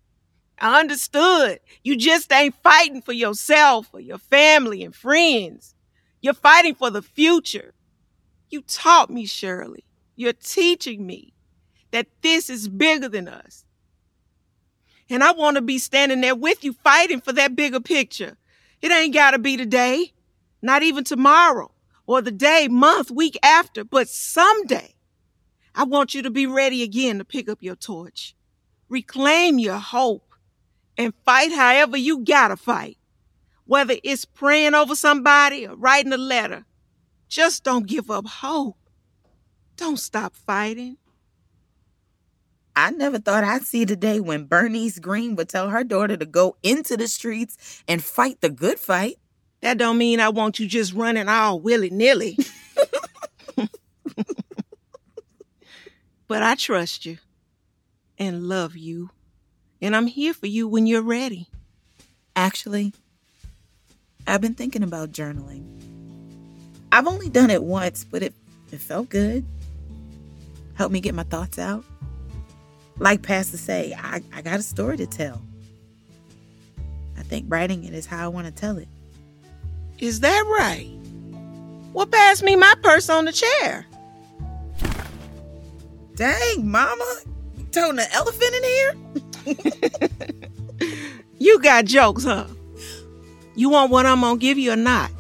[0.59, 5.75] I understood you just ain't fighting for yourself or your family and friends.
[6.20, 7.75] You're fighting for the future.
[8.49, 9.85] You taught me, Shirley.
[10.16, 11.35] You're teaching me
[11.91, 13.64] that this is bigger than us.
[15.11, 18.37] And I want to be standing there with you fighting for that bigger picture.
[18.81, 20.12] It ain't got to be today,
[20.62, 21.74] not even tomorrow,
[22.07, 24.94] or the day, month, week after, but someday.
[25.74, 28.36] I want you to be ready again to pick up your torch,
[28.88, 30.34] reclaim your hope,
[30.96, 32.98] and fight however you gotta fight.
[33.66, 36.64] Whether it's praying over somebody or writing a letter,
[37.28, 38.76] just don't give up hope.
[39.76, 40.98] Don't stop fighting.
[42.76, 46.26] I never thought I'd see the day when Bernice Green would tell her daughter to
[46.26, 49.16] go into the streets and fight the good fight.
[49.65, 52.37] That don't mean I want you just running all willy nilly.
[56.29, 57.17] but I trust you
[58.19, 59.09] and love you.
[59.81, 61.49] And I'm here for you when you're ready.
[62.37, 62.93] Actually,
[64.27, 65.65] I've been thinking about journaling.
[66.93, 68.35] I've only done it once, but it,
[68.71, 69.47] it felt good.
[70.75, 71.87] Helped me get my thoughts out.
[72.99, 75.41] Like Pastor say, I, I got a story to tell.
[77.17, 78.89] I think writing it is how I want to tell it.
[79.99, 80.90] Is that right?
[81.92, 83.86] Well, pass me my purse on the chair.
[86.16, 87.16] Dang, Mama.
[87.57, 88.95] You toting an elephant in here?
[91.45, 92.47] You got jokes, huh?
[93.55, 95.11] You want what I'm gonna give you or not?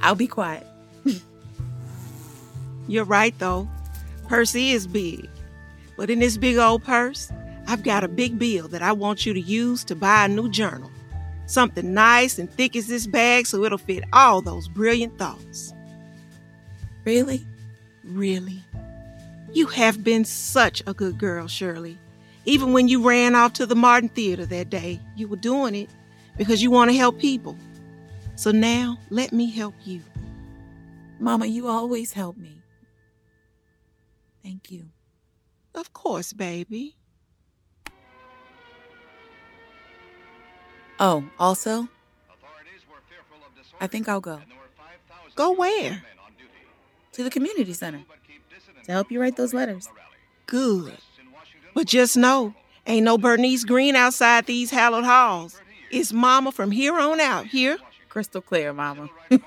[0.00, 0.66] I'll be quiet.
[2.88, 3.68] You're right, though.
[4.26, 5.28] Purse is big.
[5.96, 7.30] But in this big old purse,
[7.68, 10.48] I've got a big bill that I want you to use to buy a new
[10.48, 10.90] journal.
[11.50, 15.74] Something nice and thick as this bag so it'll fit all those brilliant thoughts.
[17.04, 17.44] Really?
[18.04, 18.62] Really?
[19.52, 21.98] You have been such a good girl, Shirley.
[22.44, 25.90] Even when you ran off to the Martin Theater that day, you were doing it
[26.38, 27.56] because you want to help people.
[28.36, 30.02] So now, let me help you.
[31.18, 32.62] Mama, you always help me.
[34.44, 34.84] Thank you.
[35.74, 36.94] Of course, baby.
[41.02, 41.88] Oh, also,
[43.80, 44.42] I think I'll go.
[45.34, 46.02] Go where?
[47.12, 48.02] To the community center
[48.84, 49.88] to help you write those letters.
[50.44, 50.98] Good.
[51.74, 52.54] But just know,
[52.86, 55.58] ain't no Bernice Green outside these hallowed halls.
[55.90, 57.78] It's Mama from here on out, here?
[58.10, 59.08] Crystal clear, Mama.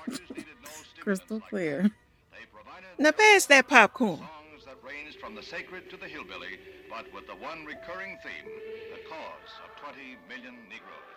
[1.00, 1.90] Crystal clear.
[2.98, 4.20] Now pass that popcorn.
[4.82, 6.58] Ranged from the sacred to the hillbilly,
[6.90, 8.52] but with the one recurring theme,
[8.92, 11.13] the cause of 20 million Negroes.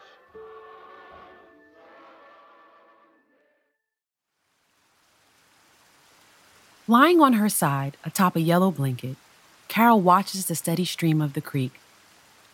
[6.89, 9.17] Lying on her side atop a yellow blanket,
[9.67, 11.73] Carol watches the steady stream of the creek,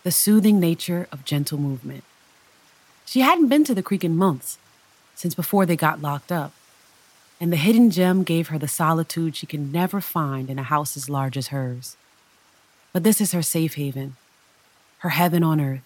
[0.02, 2.04] the soothing nature of gentle movement.
[3.06, 4.58] She hadn't been to the creek in months,
[5.14, 6.52] since before they got locked up,
[7.40, 10.98] and the hidden gem gave her the solitude she can never find in a house
[10.98, 11.96] as large as hers.
[12.92, 14.16] But this is her safe haven,
[15.00, 15.84] her heaven on earth.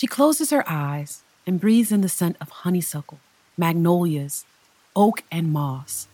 [0.00, 3.20] She closes her eyes and breathes in the scent of honeysuckle,
[3.58, 4.46] magnolias,
[4.96, 6.08] oak, and moss.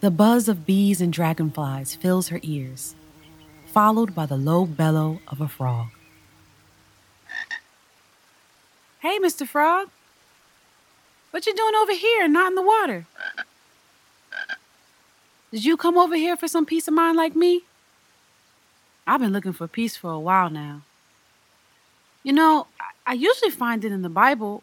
[0.00, 2.94] The buzz of bees and dragonflies fills her ears,
[3.66, 5.88] followed by the low bellow of a frog.
[9.00, 9.48] Hey, Mr.
[9.48, 9.88] Frog.
[11.32, 13.06] What you doing over here, not in the water?
[15.50, 17.62] Did you come over here for some peace of mind like me?
[19.08, 20.82] I've been looking for peace for a while now.
[22.22, 22.66] You know,
[23.06, 24.62] I- usually find it in the Bible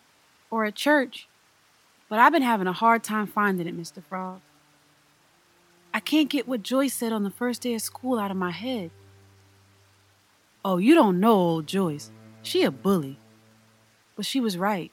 [0.50, 1.28] or at church,
[2.08, 4.04] but I've been having a hard time finding it, Mr.
[4.04, 4.40] Frog.
[5.94, 8.52] I can't get what Joyce said on the first day of school out of my
[8.52, 8.92] head.
[10.64, 12.12] Oh, you don't know old Joyce.
[12.44, 13.18] She a bully.
[14.16, 14.92] But she was right.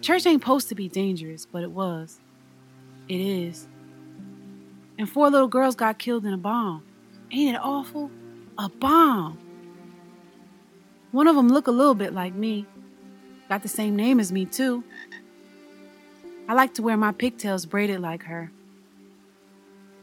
[0.00, 2.20] Church ain't supposed to be dangerous, but it was.
[3.08, 3.66] It is.
[4.98, 6.82] And four little girls got killed in a bomb.
[7.30, 8.10] Ain't it awful?
[8.58, 9.38] A bomb.
[11.16, 12.66] One of them look a little bit like me.
[13.48, 14.84] Got the same name as me, too.
[16.46, 18.52] I like to wear my pigtails braided like her.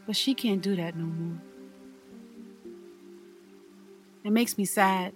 [0.08, 1.40] But she can't do that no more.
[4.24, 5.12] It makes me sad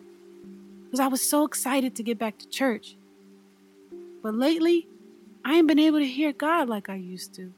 [0.85, 2.97] because I was so excited to get back to church.
[4.23, 4.87] But lately,
[5.45, 7.53] I ain't been able to hear God like I used to.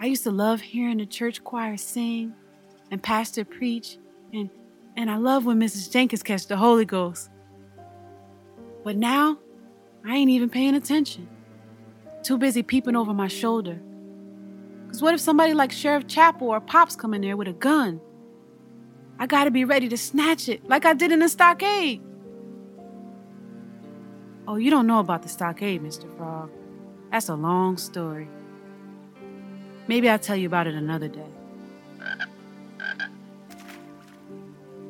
[0.00, 2.34] I used to love hearing the church choir sing
[2.90, 3.98] and pastor preach,
[4.32, 4.50] and,
[4.98, 5.92] and I love when Mrs.
[5.92, 7.30] Jenkins catch the Holy Ghost.
[8.82, 9.38] But now,
[10.04, 11.28] I ain't even paying attention.
[12.24, 13.78] Too busy peeping over my shoulder.
[14.82, 18.00] Because what if somebody like Sheriff Chappell or Pops come in there with a gun?
[19.20, 22.02] I gotta be ready to snatch it like I did in the stockade.
[24.48, 26.12] Oh, you don't know about the stockade, Mr.
[26.16, 26.50] Frog.
[27.12, 28.28] That's a long story.
[29.86, 31.37] Maybe I'll tell you about it another day.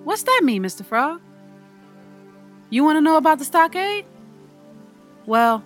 [0.08, 0.86] What's that mean, Mr.
[0.86, 1.20] Frog?
[2.70, 4.06] You want to know about the stockade?
[5.26, 5.62] Well,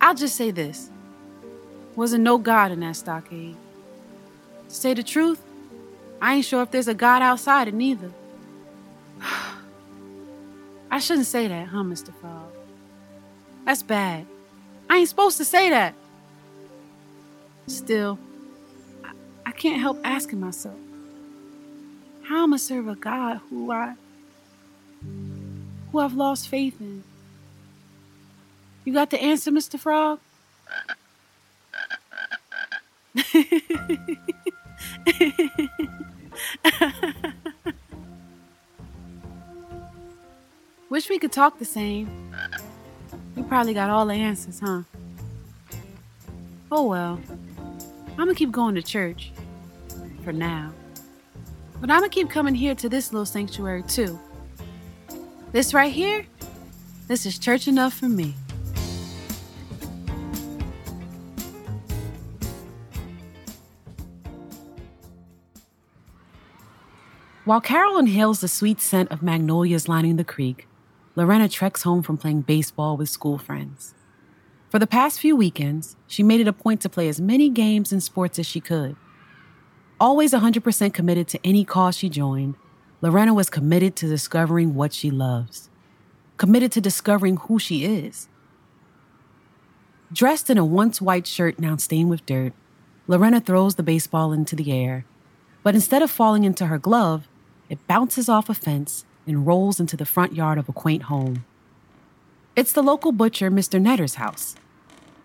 [0.00, 0.90] I'll just say this.
[1.94, 3.54] Wasn't no God in that stockade.
[4.68, 5.40] To say the truth,
[6.20, 8.10] I ain't sure if there's a God outside it neither.
[10.90, 12.12] I shouldn't say that, huh, Mr.
[12.12, 12.50] Frog?
[13.64, 14.26] That's bad.
[14.90, 15.94] I ain't supposed to say that.
[17.68, 18.18] Still,
[19.04, 19.12] I,
[19.46, 20.74] I can't help asking myself,
[22.24, 23.94] how am I serve a God who I
[25.92, 27.04] who I've lost faith in?
[28.84, 29.78] You got the answer, Mr.
[29.78, 30.20] Frog?
[40.90, 42.32] Wish we could talk the same.
[43.36, 44.82] You probably got all the answers, huh?
[46.70, 47.20] Oh well.
[48.10, 49.32] I'm gonna keep going to church.
[50.24, 50.72] For now.
[51.80, 54.18] But I'm gonna keep coming here to this little sanctuary too.
[55.52, 56.26] This right here,
[57.08, 58.34] this is church enough for me.
[67.44, 70.66] While Carol inhales the sweet scent of magnolias lining the creek,
[71.14, 73.94] Lorena treks home from playing baseball with school friends.
[74.70, 77.92] For the past few weekends, she made it a point to play as many games
[77.92, 78.96] and sports as she could.
[80.00, 82.56] Always 100% committed to any cause she joined,
[83.00, 85.70] Lorena was committed to discovering what she loves,
[86.36, 88.28] committed to discovering who she is.
[90.12, 92.52] Dressed in a once white shirt now stained with dirt,
[93.06, 95.04] Lorena throws the baseball into the air,
[95.62, 97.28] but instead of falling into her glove,
[97.68, 101.44] it bounces off a fence and rolls into the front yard of a quaint home.
[102.56, 103.80] It's the local butcher, Mr.
[103.80, 104.56] Netter's house.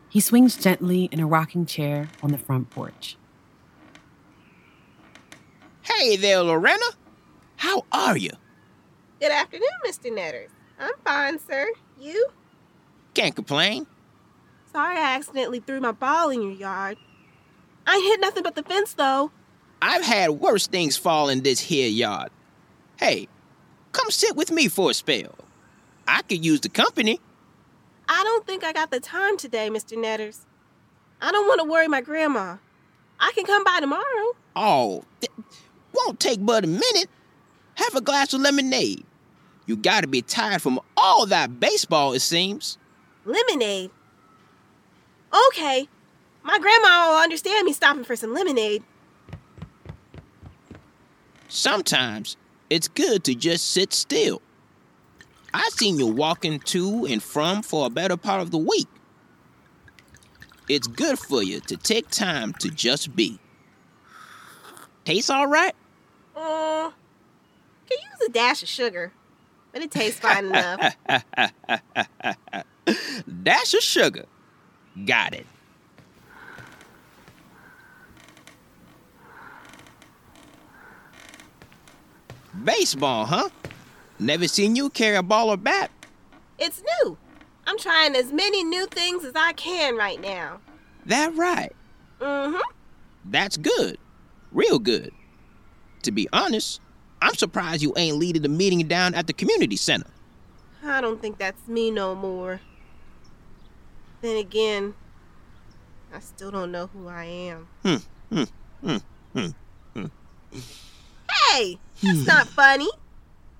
[0.09, 3.18] He swings gently in a rocking chair on the front porch.
[5.91, 6.85] Hey there, Lorena.
[7.57, 8.29] How are you?
[9.19, 10.13] Good afternoon, Mr.
[10.13, 10.51] Netters.
[10.79, 11.67] I'm fine, sir.
[11.99, 12.27] You?
[13.15, 13.87] Can't complain.
[14.71, 16.97] Sorry I accidentally threw my ball in your yard.
[17.87, 19.31] I ain't hit nothing but the fence, though.
[19.81, 22.29] I've had worse things fall in this here yard.
[22.97, 23.27] Hey,
[23.91, 25.35] come sit with me for a spell.
[26.07, 27.19] I could use the company.
[28.07, 29.97] I don't think I got the time today, Mr.
[29.99, 30.45] Netters.
[31.19, 32.57] I don't want to worry my grandma.
[33.19, 34.35] I can come by tomorrow.
[34.55, 35.31] Oh, th-
[35.93, 37.09] won't take but a minute.
[37.75, 39.05] Have a glass of lemonade.
[39.65, 42.77] You gotta be tired from all that baseball, it seems.
[43.25, 43.91] Lemonade?
[45.47, 45.87] Okay.
[46.43, 48.83] My grandma will understand me stopping for some lemonade.
[51.47, 52.37] Sometimes
[52.69, 54.41] it's good to just sit still.
[55.53, 58.87] I've seen you walking to and from for a better part of the week.
[60.67, 63.39] It's good for you to take time to just be.
[65.09, 65.73] Tastes all right?
[66.35, 66.91] Uh,
[67.87, 69.11] can use a dash of sugar,
[69.73, 70.95] but it tastes fine enough.
[73.41, 74.25] Dash of sugar.
[75.07, 75.47] Got it.
[82.63, 83.49] Baseball, huh?
[84.19, 85.89] Never seen you carry a ball or bat.
[86.59, 87.17] It's new.
[87.65, 90.59] I'm trying as many new things as I can right now.
[91.07, 91.75] That right.
[92.19, 92.61] Mm-hmm.
[93.25, 93.97] That's good.
[94.51, 95.11] Real good.
[96.03, 96.81] To be honest,
[97.21, 100.07] I'm surprised you ain't leading the meeting down at the community center.
[100.83, 102.61] I don't think that's me no more.
[104.21, 104.93] Then again,
[106.13, 107.67] I still don't know who I am.
[107.83, 107.95] Hmm,
[108.33, 108.43] hmm,
[108.81, 108.97] hmm,
[109.33, 109.47] hmm,
[109.93, 110.05] hmm.
[111.51, 112.87] Hey, that's not funny.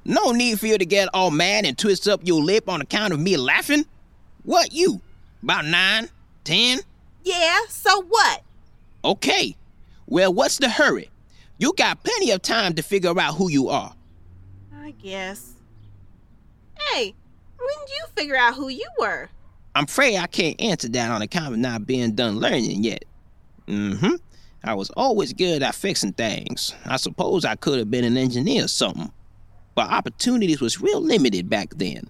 [0.06, 3.14] No need for you to get all mad and twist up your lip on account
[3.14, 3.86] of me laughing.
[4.44, 5.02] What you?
[5.44, 6.10] About nine?
[6.44, 6.80] Ten?
[7.24, 8.44] Yeah, so what?
[9.04, 9.56] Okay.
[10.10, 11.12] Well, what's the hurry?
[11.60, 13.93] You got plenty of time to figure out who you are.
[14.76, 15.53] I guess.
[16.80, 17.14] Hey,
[17.57, 19.30] when did you figure out who you were?
[19.76, 23.05] I'm afraid I can't answer that on account of not being done learning yet.
[23.68, 24.16] Mm-hmm.
[24.64, 26.74] I was always good at fixing things.
[26.86, 29.12] I suppose I could have been an engineer or something.
[29.76, 32.10] But opportunities was real limited back then.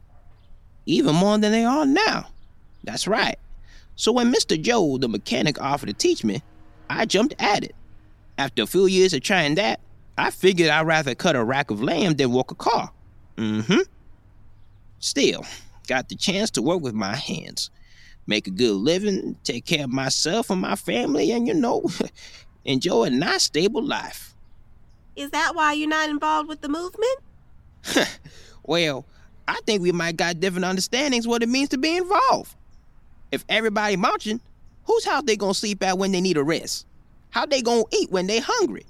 [0.85, 2.29] Even more than they are now.
[2.85, 3.37] That's right.
[3.97, 4.59] So when Mr.
[4.59, 6.41] Joe, the mechanic, offered to teach me,
[6.89, 7.75] I jumped at it.
[8.39, 9.81] After a few years of trying that,
[10.17, 12.89] I figured I'd rather cut a rack of lamb than walk a car.
[13.35, 13.81] Mm-hmm.
[14.99, 15.45] Still,
[15.89, 17.69] got the chance to work with my hands,
[18.27, 21.83] make a good living, take care of myself and my family, and you know,
[22.65, 24.33] enjoy a nice stable life.
[25.17, 27.19] Is that why you're not involved with the movement?
[28.63, 29.05] well,
[29.49, 32.55] I think we might got different understandings what it means to be involved.
[33.33, 34.39] If everybody marching,
[34.85, 36.85] whose house they gonna sleep at when they need a rest?
[37.29, 38.85] How they gonna eat when they hungry?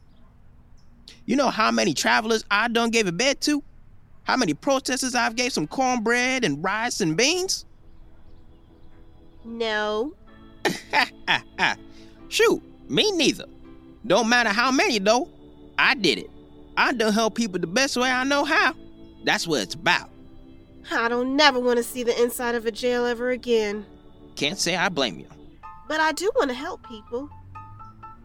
[1.26, 3.64] You know how many travelers I done gave a bed to?
[4.24, 7.66] How many protesters I've gave some cornbread and rice and beans?
[9.44, 10.14] No.
[12.30, 13.46] Shoot, me neither.
[14.06, 15.30] Don't matter how many though.
[15.78, 16.30] I did it.
[16.78, 18.74] I done help people the best way I know how.
[19.24, 20.10] That's what it's about.
[20.92, 23.86] I don't never want to see the inside of a jail ever again.
[24.36, 25.28] Can't say I blame you.
[25.88, 27.30] But I do want to help people.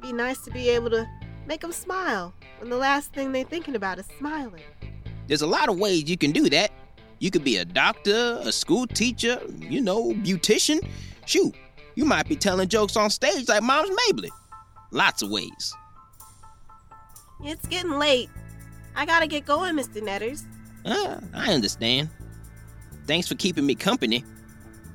[0.04, 1.08] Be nice to be able to
[1.46, 4.60] make them smile when the last thing they're thinking about is smiling.
[5.28, 6.70] There's a lot of ways you can do that.
[7.20, 10.86] You could be a doctor, a school teacher, you know, beautician.
[11.24, 11.54] Shoot,
[11.94, 14.28] you might be telling jokes on stage like Moms Mabley.
[14.90, 15.74] Lots of ways.
[17.42, 18.28] It's getting late.
[18.94, 20.02] I gotta get going, Mr.
[20.02, 20.44] Netters.
[20.84, 22.10] Uh, I understand.
[23.06, 24.22] Thanks for keeping me company.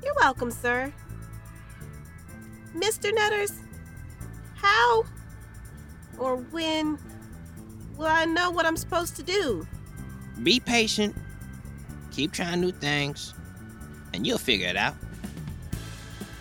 [0.04, 0.94] You're welcome, sir.
[2.76, 3.12] Mr.
[3.12, 3.54] Netters,
[4.62, 5.06] how
[6.18, 6.98] or when
[7.98, 9.68] will I know what I'm supposed to do?
[10.44, 11.16] Be patient.
[12.12, 13.34] Keep trying new things.
[14.14, 14.96] And you'll figure it out.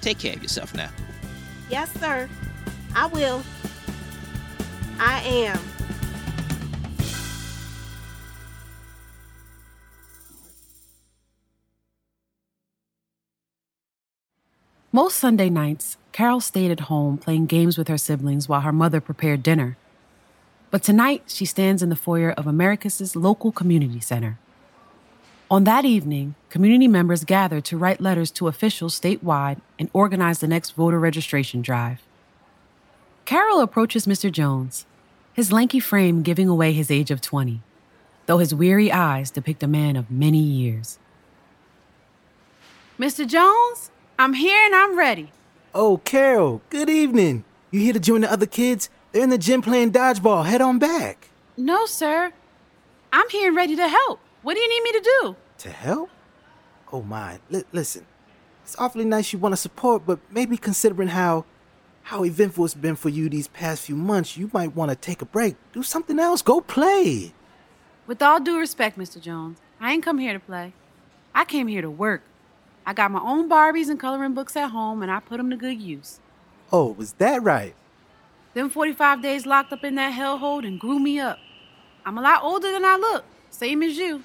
[0.00, 0.90] Take care of yourself now.
[1.70, 2.28] Yes, sir.
[2.94, 3.42] I will.
[4.98, 5.58] I am.
[14.90, 19.00] Most Sunday nights, Carol stayed at home playing games with her siblings while her mother
[19.00, 19.76] prepared dinner.
[20.72, 24.36] But tonight, she stands in the foyer of Americus' local community center.
[25.48, 30.48] On that evening, community members gathered to write letters to officials statewide and organize the
[30.48, 32.02] next voter registration drive.
[33.24, 34.28] Carol approaches Mr.
[34.32, 34.86] Jones,
[35.34, 37.60] his lanky frame giving away his age of 20,
[38.26, 40.98] though his weary eyes depict a man of many years.
[42.98, 43.24] Mr.
[43.24, 45.30] Jones, I'm here and I'm ready.
[45.74, 47.44] Oh, Carol, good evening.
[47.70, 48.88] You here to join the other kids?
[49.12, 50.46] They're in the gym playing dodgeball.
[50.46, 51.28] Head on back.
[51.56, 52.32] No, sir.
[53.12, 54.20] I'm here and ready to help.
[54.42, 55.36] What do you need me to do?
[55.58, 56.10] To help?
[56.92, 57.38] Oh, my.
[57.52, 58.06] L- listen,
[58.64, 61.44] it's awfully nice you want to support, but maybe considering how
[62.04, 65.20] how eventful it's been for you these past few months, you might want to take
[65.20, 65.56] a break.
[65.74, 66.40] Do something else.
[66.40, 67.34] Go play.
[68.06, 69.20] With all due respect, Mr.
[69.20, 70.72] Jones, I ain't come here to play.
[71.34, 72.22] I came here to work.
[72.88, 75.56] I got my own Barbies and coloring books at home, and I put them to
[75.56, 76.20] good use.
[76.72, 77.74] Oh, was that right?
[78.54, 81.38] Them 45 days locked up in that hellhole and grew me up.
[82.06, 84.22] I'm a lot older than I look, same as you.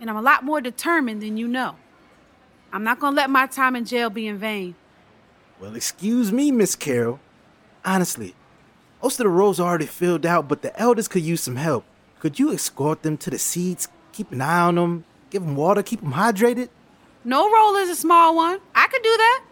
[0.00, 1.76] And I'm a lot more determined than you know.
[2.72, 4.76] I'm not gonna let my time in jail be in vain.
[5.60, 7.20] Well, excuse me, Miss Carol.
[7.84, 8.34] Honestly,
[9.02, 11.84] most of the rows are already filled out, but the elders could use some help.
[12.18, 15.82] Could you escort them to the seats, keep an eye on them, give them water,
[15.82, 16.70] keep them hydrated?
[17.24, 18.60] No role is a small one.
[18.74, 19.44] I could do that.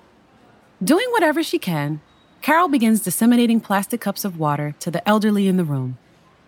[0.84, 2.00] Doing whatever she can,
[2.42, 5.96] Carol begins disseminating plastic cups of water to the elderly in the room,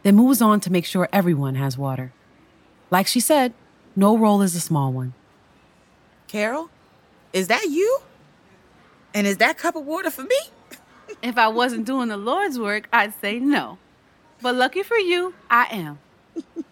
[0.03, 2.13] then moves on to make sure everyone has water.
[2.91, 3.55] Like she said,
[3.97, 5.15] no role is a small one.
[6.27, 6.69] Carol,
[7.33, 8.01] is that you?
[9.15, 10.39] And is that cup of water for me?
[11.23, 13.79] If I wasn't doing the Lord's work, I'd say no.
[14.43, 15.99] But lucky for you, I am.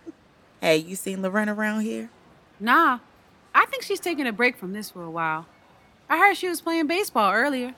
[0.61, 2.09] Hey, you seen Lorena around here?
[2.61, 3.01] Nah,
[3.55, 5.47] I think she's taking a break from this for a while.
[6.09, 7.75] I heard she was playing baseball earlier.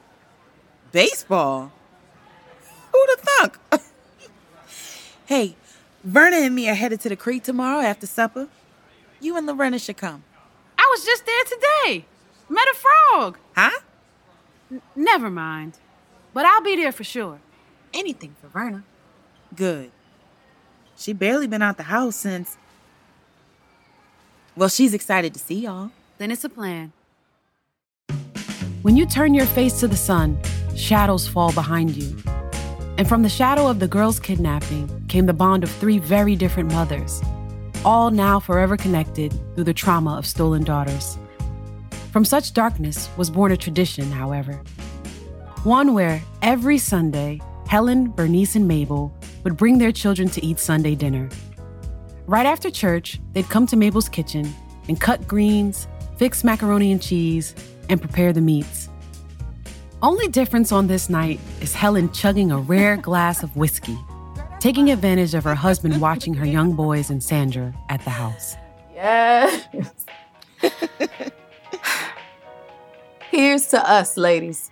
[0.92, 1.72] Baseball?
[2.92, 3.58] Who'd have thunk?
[5.26, 5.56] hey,
[6.04, 8.48] Verna and me are headed to the creek tomorrow after supper.
[9.20, 10.22] You and Lorena should come.
[10.78, 12.04] I was just there today.
[12.48, 13.38] Met a frog.
[13.56, 13.80] Huh?
[14.70, 15.78] N- never mind.
[16.32, 17.40] But I'll be there for sure.
[17.92, 18.84] Anything for Verna.
[19.54, 19.90] Good.
[20.96, 22.56] She barely been out the house since.
[24.56, 25.90] Well, she's excited to see y'all.
[26.18, 26.92] Then it's a plan.
[28.82, 30.38] When you turn your face to the sun,
[30.76, 32.16] shadows fall behind you.
[32.96, 36.70] And from the shadow of the girl's kidnapping came the bond of three very different
[36.70, 37.20] mothers,
[37.84, 41.18] all now forever connected through the trauma of stolen daughters.
[42.12, 44.62] From such darkness was born a tradition, however.
[45.64, 50.94] One where every Sunday, Helen, Bernice, and Mabel would bring their children to eat Sunday
[50.94, 51.28] dinner.
[52.26, 54.54] Right after church, they'd come to Mabel's kitchen
[54.88, 57.54] and cut greens, fix macaroni and cheese,
[57.90, 58.88] and prepare the meats.
[60.02, 63.98] Only difference on this night is Helen chugging a rare glass of whiskey,
[64.58, 68.56] taking advantage of her husband watching her young boys and Sandra at the house.
[68.94, 69.66] Yes.
[73.30, 74.70] Here's to us, ladies.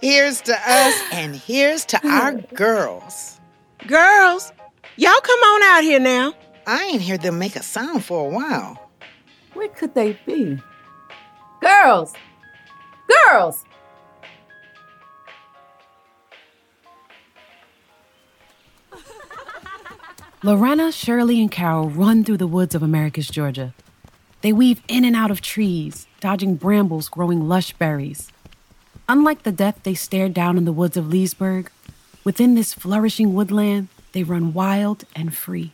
[0.01, 3.38] here's to us, and here's to our girls.
[3.87, 4.53] Girls,
[4.97, 6.35] y'all come on out here now.
[6.67, 8.91] I ain't heard them make a sound for a while.
[9.55, 10.59] Where could they be?
[11.61, 12.13] Girls!
[13.27, 13.65] Girls!
[20.43, 23.75] Lorena, Shirley, and Carol run through the woods of Americus, Georgia.
[24.41, 28.31] They weave in and out of trees, dodging brambles growing lush berries.
[29.09, 31.73] Unlike the death they stared down in the woods of Leesburg,
[32.29, 35.73] within this flourishing woodland, they run wild and free.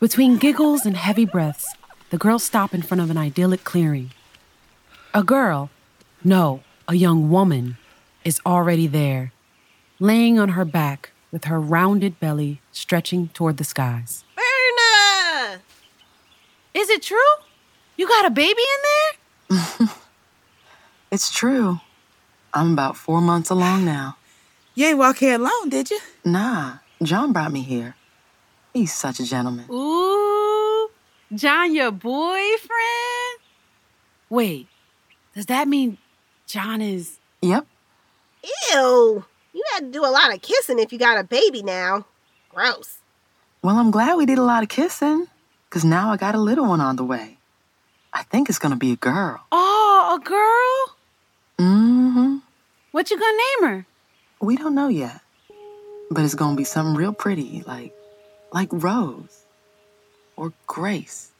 [0.00, 1.76] Between giggles and heavy breaths,
[2.10, 4.10] the girls stop in front of an idyllic clearing.
[5.14, 5.70] A girl,
[6.24, 7.76] no, a young woman,
[8.24, 9.30] is already there,
[10.00, 14.24] laying on her back with her rounded belly stretching toward the skies.
[14.34, 15.60] Verna!
[16.74, 17.34] Is it true?
[17.96, 19.88] You got a baby in there?
[21.12, 21.78] It's true.
[22.54, 24.16] I'm about four months along now.
[24.74, 25.98] You ain't walk here alone, did you?
[26.24, 27.94] Nah, John brought me here.
[28.72, 29.66] He's such a gentleman.
[29.70, 30.88] Ooh,
[31.34, 33.38] John, your boyfriend?
[34.30, 34.66] Wait,
[35.34, 35.98] does that mean
[36.46, 37.18] John is.
[37.42, 37.66] Yep.
[38.72, 39.24] Ew.
[39.52, 42.06] You had to do a lot of kissing if you got a baby now.
[42.48, 42.98] Gross.
[43.62, 45.26] Well, I'm glad we did a lot of kissing,
[45.68, 47.36] because now I got a little one on the way.
[48.12, 49.40] I think it's going to be a girl.
[49.52, 50.96] Oh, a girl?
[51.58, 52.36] Mm-hmm.
[52.90, 53.86] What you gonna name her?
[54.42, 55.20] We don't know yet.
[56.10, 57.94] But it's going to be something real pretty, like,
[58.52, 59.44] like Rose,
[60.36, 61.30] or Grace,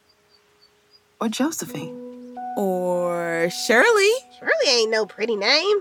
[1.21, 2.37] or Josephine.
[2.57, 4.13] Or Shirley.
[4.39, 5.79] Shirley ain't no pretty name.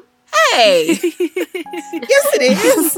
[0.53, 0.97] Hey!
[1.03, 2.97] yes, it is.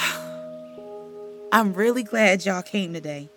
[1.53, 3.29] I'm really glad y'all came today.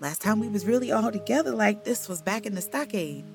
[0.00, 3.26] Last time we was really all together like this was back in the stockade.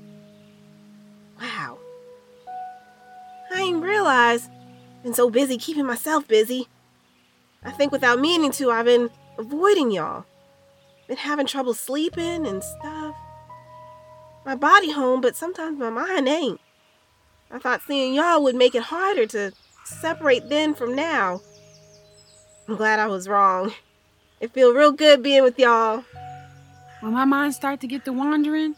[4.08, 4.50] Realized.
[5.04, 6.70] Been so busy keeping myself busy.
[7.62, 10.24] I think without meaning to, I've been avoiding y'all.
[11.10, 13.18] Been having trouble sleeping and stuff.
[14.46, 16.62] My body home, but sometimes my mind ain't.
[17.52, 19.52] I thought seeing y'all would make it harder to
[19.84, 21.42] separate then from now.
[22.70, 23.74] I'm glad I was wrong.
[24.40, 26.06] It feel real good being with y'all.
[27.02, 28.74] When my mind start to get to wandering,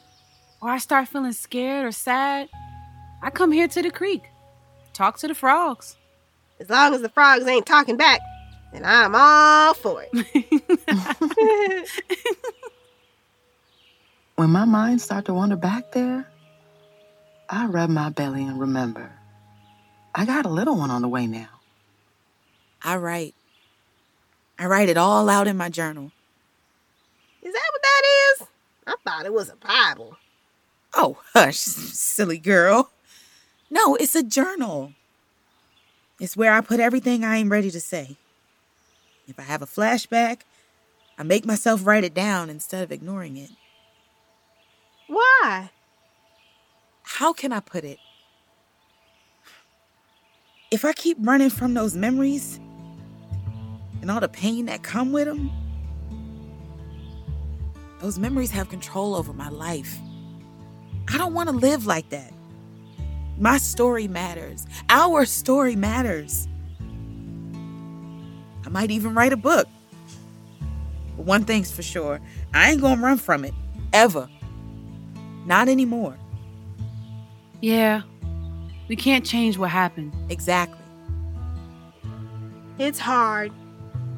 [0.59, 2.49] or I start feeling scared or sad,
[3.21, 4.23] I come here to the creek.
[4.99, 5.95] Talk to the frogs.
[6.59, 8.19] As long as the frogs ain't talking back,
[8.73, 11.87] then I'm all for it.
[14.35, 16.27] When my mind starts to wander back there,
[17.49, 19.09] I rub my belly and remember.
[20.15, 21.47] I got a little one on the way now.
[22.83, 23.35] I write.
[24.57, 26.11] I write it all out in my journal.
[27.41, 28.01] Is that what that
[28.33, 28.47] is?
[28.87, 30.17] I thought it was a Bible.
[30.93, 32.91] Oh, hush, silly girl.
[33.69, 34.93] No, it's a journal.
[36.19, 38.17] It's where I put everything I ain't ready to say.
[39.27, 40.41] If I have a flashback,
[41.17, 43.51] I make myself write it down instead of ignoring it.
[45.07, 45.69] Why?
[47.03, 47.99] How can I put it?
[50.71, 52.59] If I keep running from those memories
[54.01, 55.51] and all the pain that come with them,
[57.99, 59.97] those memories have control over my life.
[61.09, 62.31] I don't want to live like that.
[63.39, 64.67] My story matters.
[64.89, 66.47] Our story matters.
[68.65, 69.67] I might even write a book.
[71.15, 72.19] But one thing's for sure
[72.53, 73.53] I ain't gonna run from it.
[73.93, 74.29] Ever.
[75.45, 76.17] Not anymore.
[77.61, 78.01] Yeah,
[78.87, 80.13] we can't change what happened.
[80.29, 80.77] Exactly.
[82.77, 83.51] It's hard.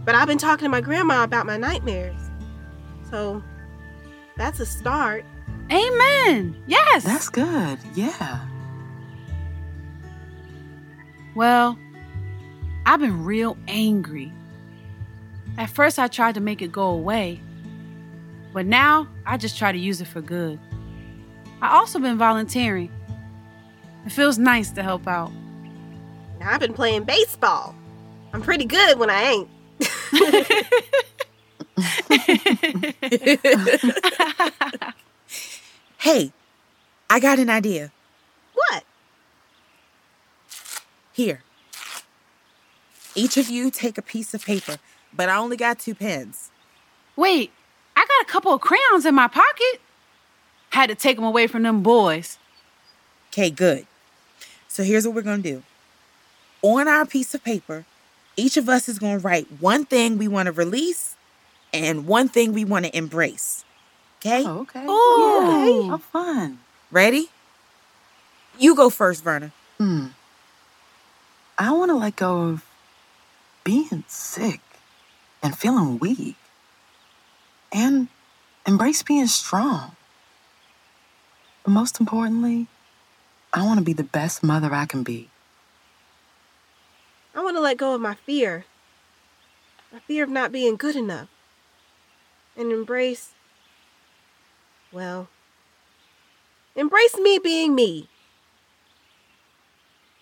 [0.04, 2.20] But I've been talking to my grandma about my nightmares.
[3.10, 3.44] So
[4.38, 5.26] that's a start.
[5.72, 6.56] Amen.
[6.68, 7.04] Yes.
[7.04, 7.80] That's good.
[7.96, 8.48] Yeah.
[11.36, 11.78] Well,
[12.86, 14.32] I've been real angry.
[15.58, 17.42] At first, I tried to make it go away,
[18.54, 20.60] but now I just try to use it for good.
[21.62, 22.92] I also been volunteering.
[24.06, 25.32] It feels nice to help out.
[26.40, 27.76] Now I've been playing baseball.
[28.34, 29.50] I'm pretty good when I ain't.
[35.98, 36.32] hey,
[37.10, 37.92] I got an idea.
[38.54, 38.84] What?
[41.14, 41.42] Here.
[43.16, 44.78] Each of you take a piece of paper,
[45.14, 46.50] but I only got two pens.
[47.16, 47.52] Wait,
[47.96, 49.82] I got a couple of crayons in my pocket.
[50.70, 52.38] Had to take them away from them boys.
[53.30, 53.86] Okay, good.
[54.70, 55.64] So here's what we're going to do.
[56.62, 57.86] On our piece of paper,
[58.38, 61.16] each of us is going to write one thing we want to release
[61.74, 63.66] and one thing we want to embrace.
[64.20, 64.44] Okay?
[64.46, 64.86] Oh, okay.
[64.88, 65.90] Oh, Yeah.
[65.92, 66.60] How fun.
[66.92, 67.28] Ready?
[68.58, 69.52] You go first, Verna.
[69.78, 70.08] Hmm.
[71.62, 72.66] I want to let go of
[73.64, 74.62] being sick
[75.44, 76.36] and feeling weak
[77.72, 78.08] and
[78.66, 79.96] embrace being strong.
[81.64, 82.66] But most importantly,
[83.54, 85.30] I want to be the best mother I can be.
[87.36, 88.66] I want to let go of my fear.
[89.94, 91.30] My fear of not being good enough.
[92.58, 93.36] And embrace.
[94.92, 95.28] Well,
[96.76, 98.10] embrace me being me.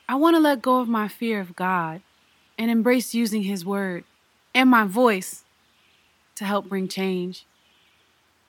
[0.10, 2.02] I want to let go of my fear of God
[2.58, 4.06] and embrace using His word
[4.56, 5.44] and my voice
[6.34, 7.46] to help bring change.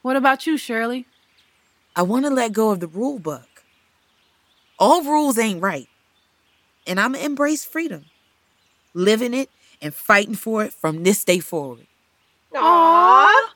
[0.01, 1.05] What about you, Shirley?
[1.95, 3.63] I want to let go of the rule book.
[4.79, 5.87] All rules ain't right.
[6.87, 8.07] And I'm going to embrace freedom,
[8.95, 9.51] living it
[9.83, 11.87] and fighting for it from this day forward.
[12.55, 13.49] Aww.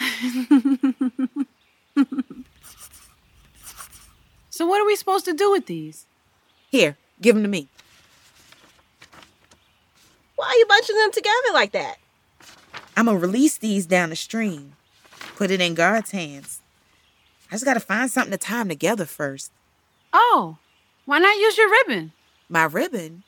[4.48, 6.06] so, what are we supposed to do with these?
[6.70, 7.68] Here, give them to me.
[10.36, 11.96] Why are you bunching them together like that?
[12.96, 14.72] I'm going to release these down the stream,
[15.36, 16.60] put it in God's hands.
[17.50, 19.52] I just got to find something to tie them together first.
[20.12, 20.58] Oh,
[21.04, 22.12] Why not use your ribbon?
[22.48, 23.22] My ribbon?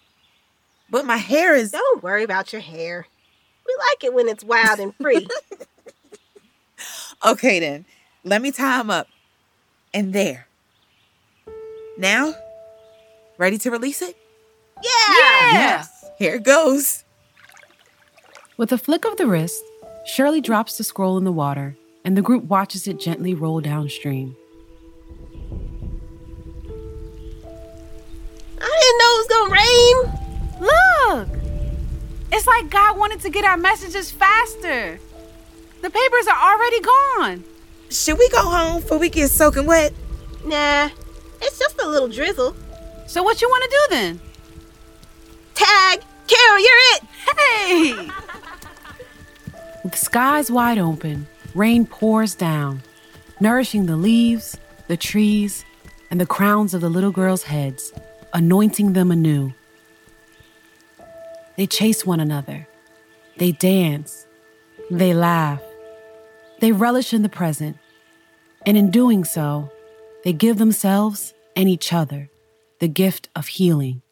[0.90, 1.72] But my hair is.
[1.72, 3.06] Don't worry about your hair.
[3.66, 5.26] We like it when it's wild and free.
[7.24, 7.86] Okay, then.
[8.22, 9.08] Let me tie them up.
[9.94, 10.46] And there.
[11.96, 12.34] Now,
[13.38, 14.16] ready to release it?
[14.82, 15.52] Yeah!
[15.52, 16.04] Yes.
[16.18, 17.04] Here it goes.
[18.56, 19.62] With a flick of the wrist,
[20.06, 24.36] Shirley drops the scroll in the water, and the group watches it gently roll downstream.
[28.60, 29.96] I didn't know it was gonna rain.
[30.60, 31.28] Look!
[32.32, 34.98] It's like God wanted to get our messages faster.
[35.82, 37.44] The papers are already gone.
[37.90, 39.92] Should we go home before we get soaking wet?
[40.44, 40.90] Nah,
[41.40, 42.56] it's just a little drizzle.
[43.06, 44.20] So what you want to do then?
[45.54, 46.02] Tag!
[46.26, 47.02] Carol, you're it!
[47.36, 48.08] Hey!
[49.84, 52.82] With skies wide open, rain pours down,
[53.40, 54.56] nourishing the leaves,
[54.88, 55.64] the trees,
[56.10, 57.92] and the crowns of the little girls' heads,
[58.32, 59.52] anointing them anew.
[61.56, 62.66] They chase one another.
[63.36, 64.26] They dance.
[64.90, 65.60] They laugh.
[66.60, 67.76] They relish in the present.
[68.66, 69.70] And in doing so,
[70.24, 72.30] they give themselves and each other
[72.80, 74.02] the gift of healing.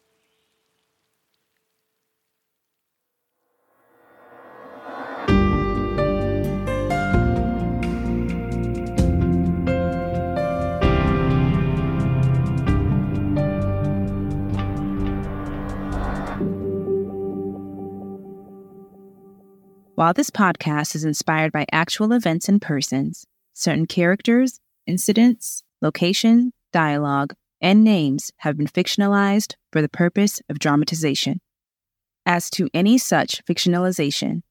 [19.95, 27.35] While this podcast is inspired by actual events and persons, certain characters, incidents, location, dialogue,
[27.63, 31.39] and names have been fictionalized for the purpose of dramatization.
[32.25, 34.41] As to any such fictionalization,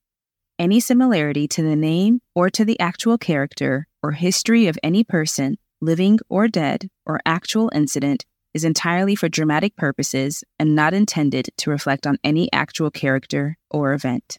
[0.59, 5.59] any similarity to the name or to the actual character or history of any person,
[5.81, 11.71] living or dead, or actual incident is entirely for dramatic purposes and not intended to
[11.71, 14.39] reflect on any actual character or event.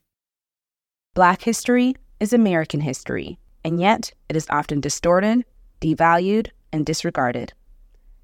[1.13, 5.45] Black history is American history, and yet it is often distorted,
[5.79, 7.53] devalued, and disregarded.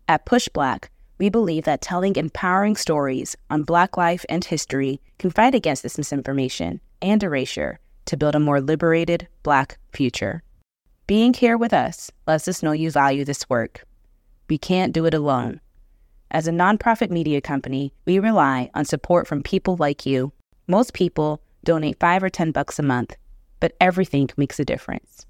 [0.09, 0.85] At PushBlack,
[1.19, 5.99] we believe that telling empowering stories on Black life and history can fight against this
[5.99, 10.41] misinformation and erasure to build a more liberated Black future.
[11.05, 13.83] Being here with us lets us know you value this work.
[14.49, 15.61] We can't do it alone.
[16.31, 20.31] As a nonprofit media company, we rely on support from people like you.
[20.65, 23.15] Most people donate 5 or 10 bucks a month,
[23.59, 25.27] but everything makes a difference.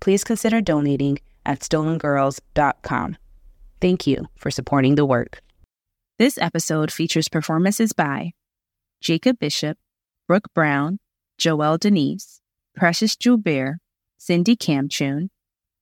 [0.00, 3.16] Please consider donating at stolengirls.com.
[3.80, 5.40] Thank you for supporting the work.
[6.18, 8.32] This episode features performances by
[9.00, 9.78] Jacob Bishop,
[10.26, 10.98] Brooke Brown,
[11.40, 12.40] Joelle Denise,
[12.74, 13.76] Precious Joubert,
[14.18, 15.28] Cindy Kamtchoum,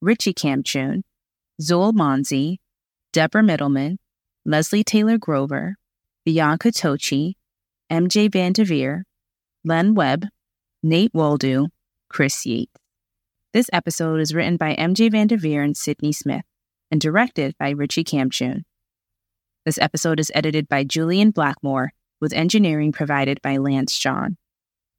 [0.03, 1.05] Richie Kamtchoum,
[1.61, 2.59] Zul Manzi,
[3.15, 3.97] Debra Mittleman,
[4.45, 5.77] Leslie Taylor Grover,
[6.27, 7.35] Bianca Tochi,
[7.91, 9.05] MJ VanDevere,
[9.65, 10.27] Len Webb,
[10.83, 11.69] Nate Woldu,
[12.11, 12.73] Chris Yates.
[13.55, 16.45] This episode is written by MJ VanDevere and Cydney Smith
[16.91, 18.63] and directed by Richie Kamtchoum.
[19.65, 24.37] This episode is edited by Julian Blackmore with engineering provided by Lance John.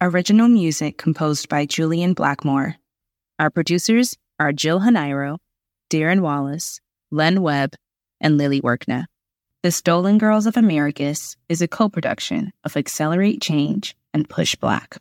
[0.01, 2.75] Original music composed by Julian Blackmore.
[3.39, 5.37] Our producers are Jill Janairo,
[5.89, 6.79] Darren Wallace,
[7.11, 7.75] Len Webb,
[8.19, 9.05] and Lilly Workneh.
[9.63, 14.97] The Stolen Girls of Americus is a co production of Accelerate Change and PushBlack.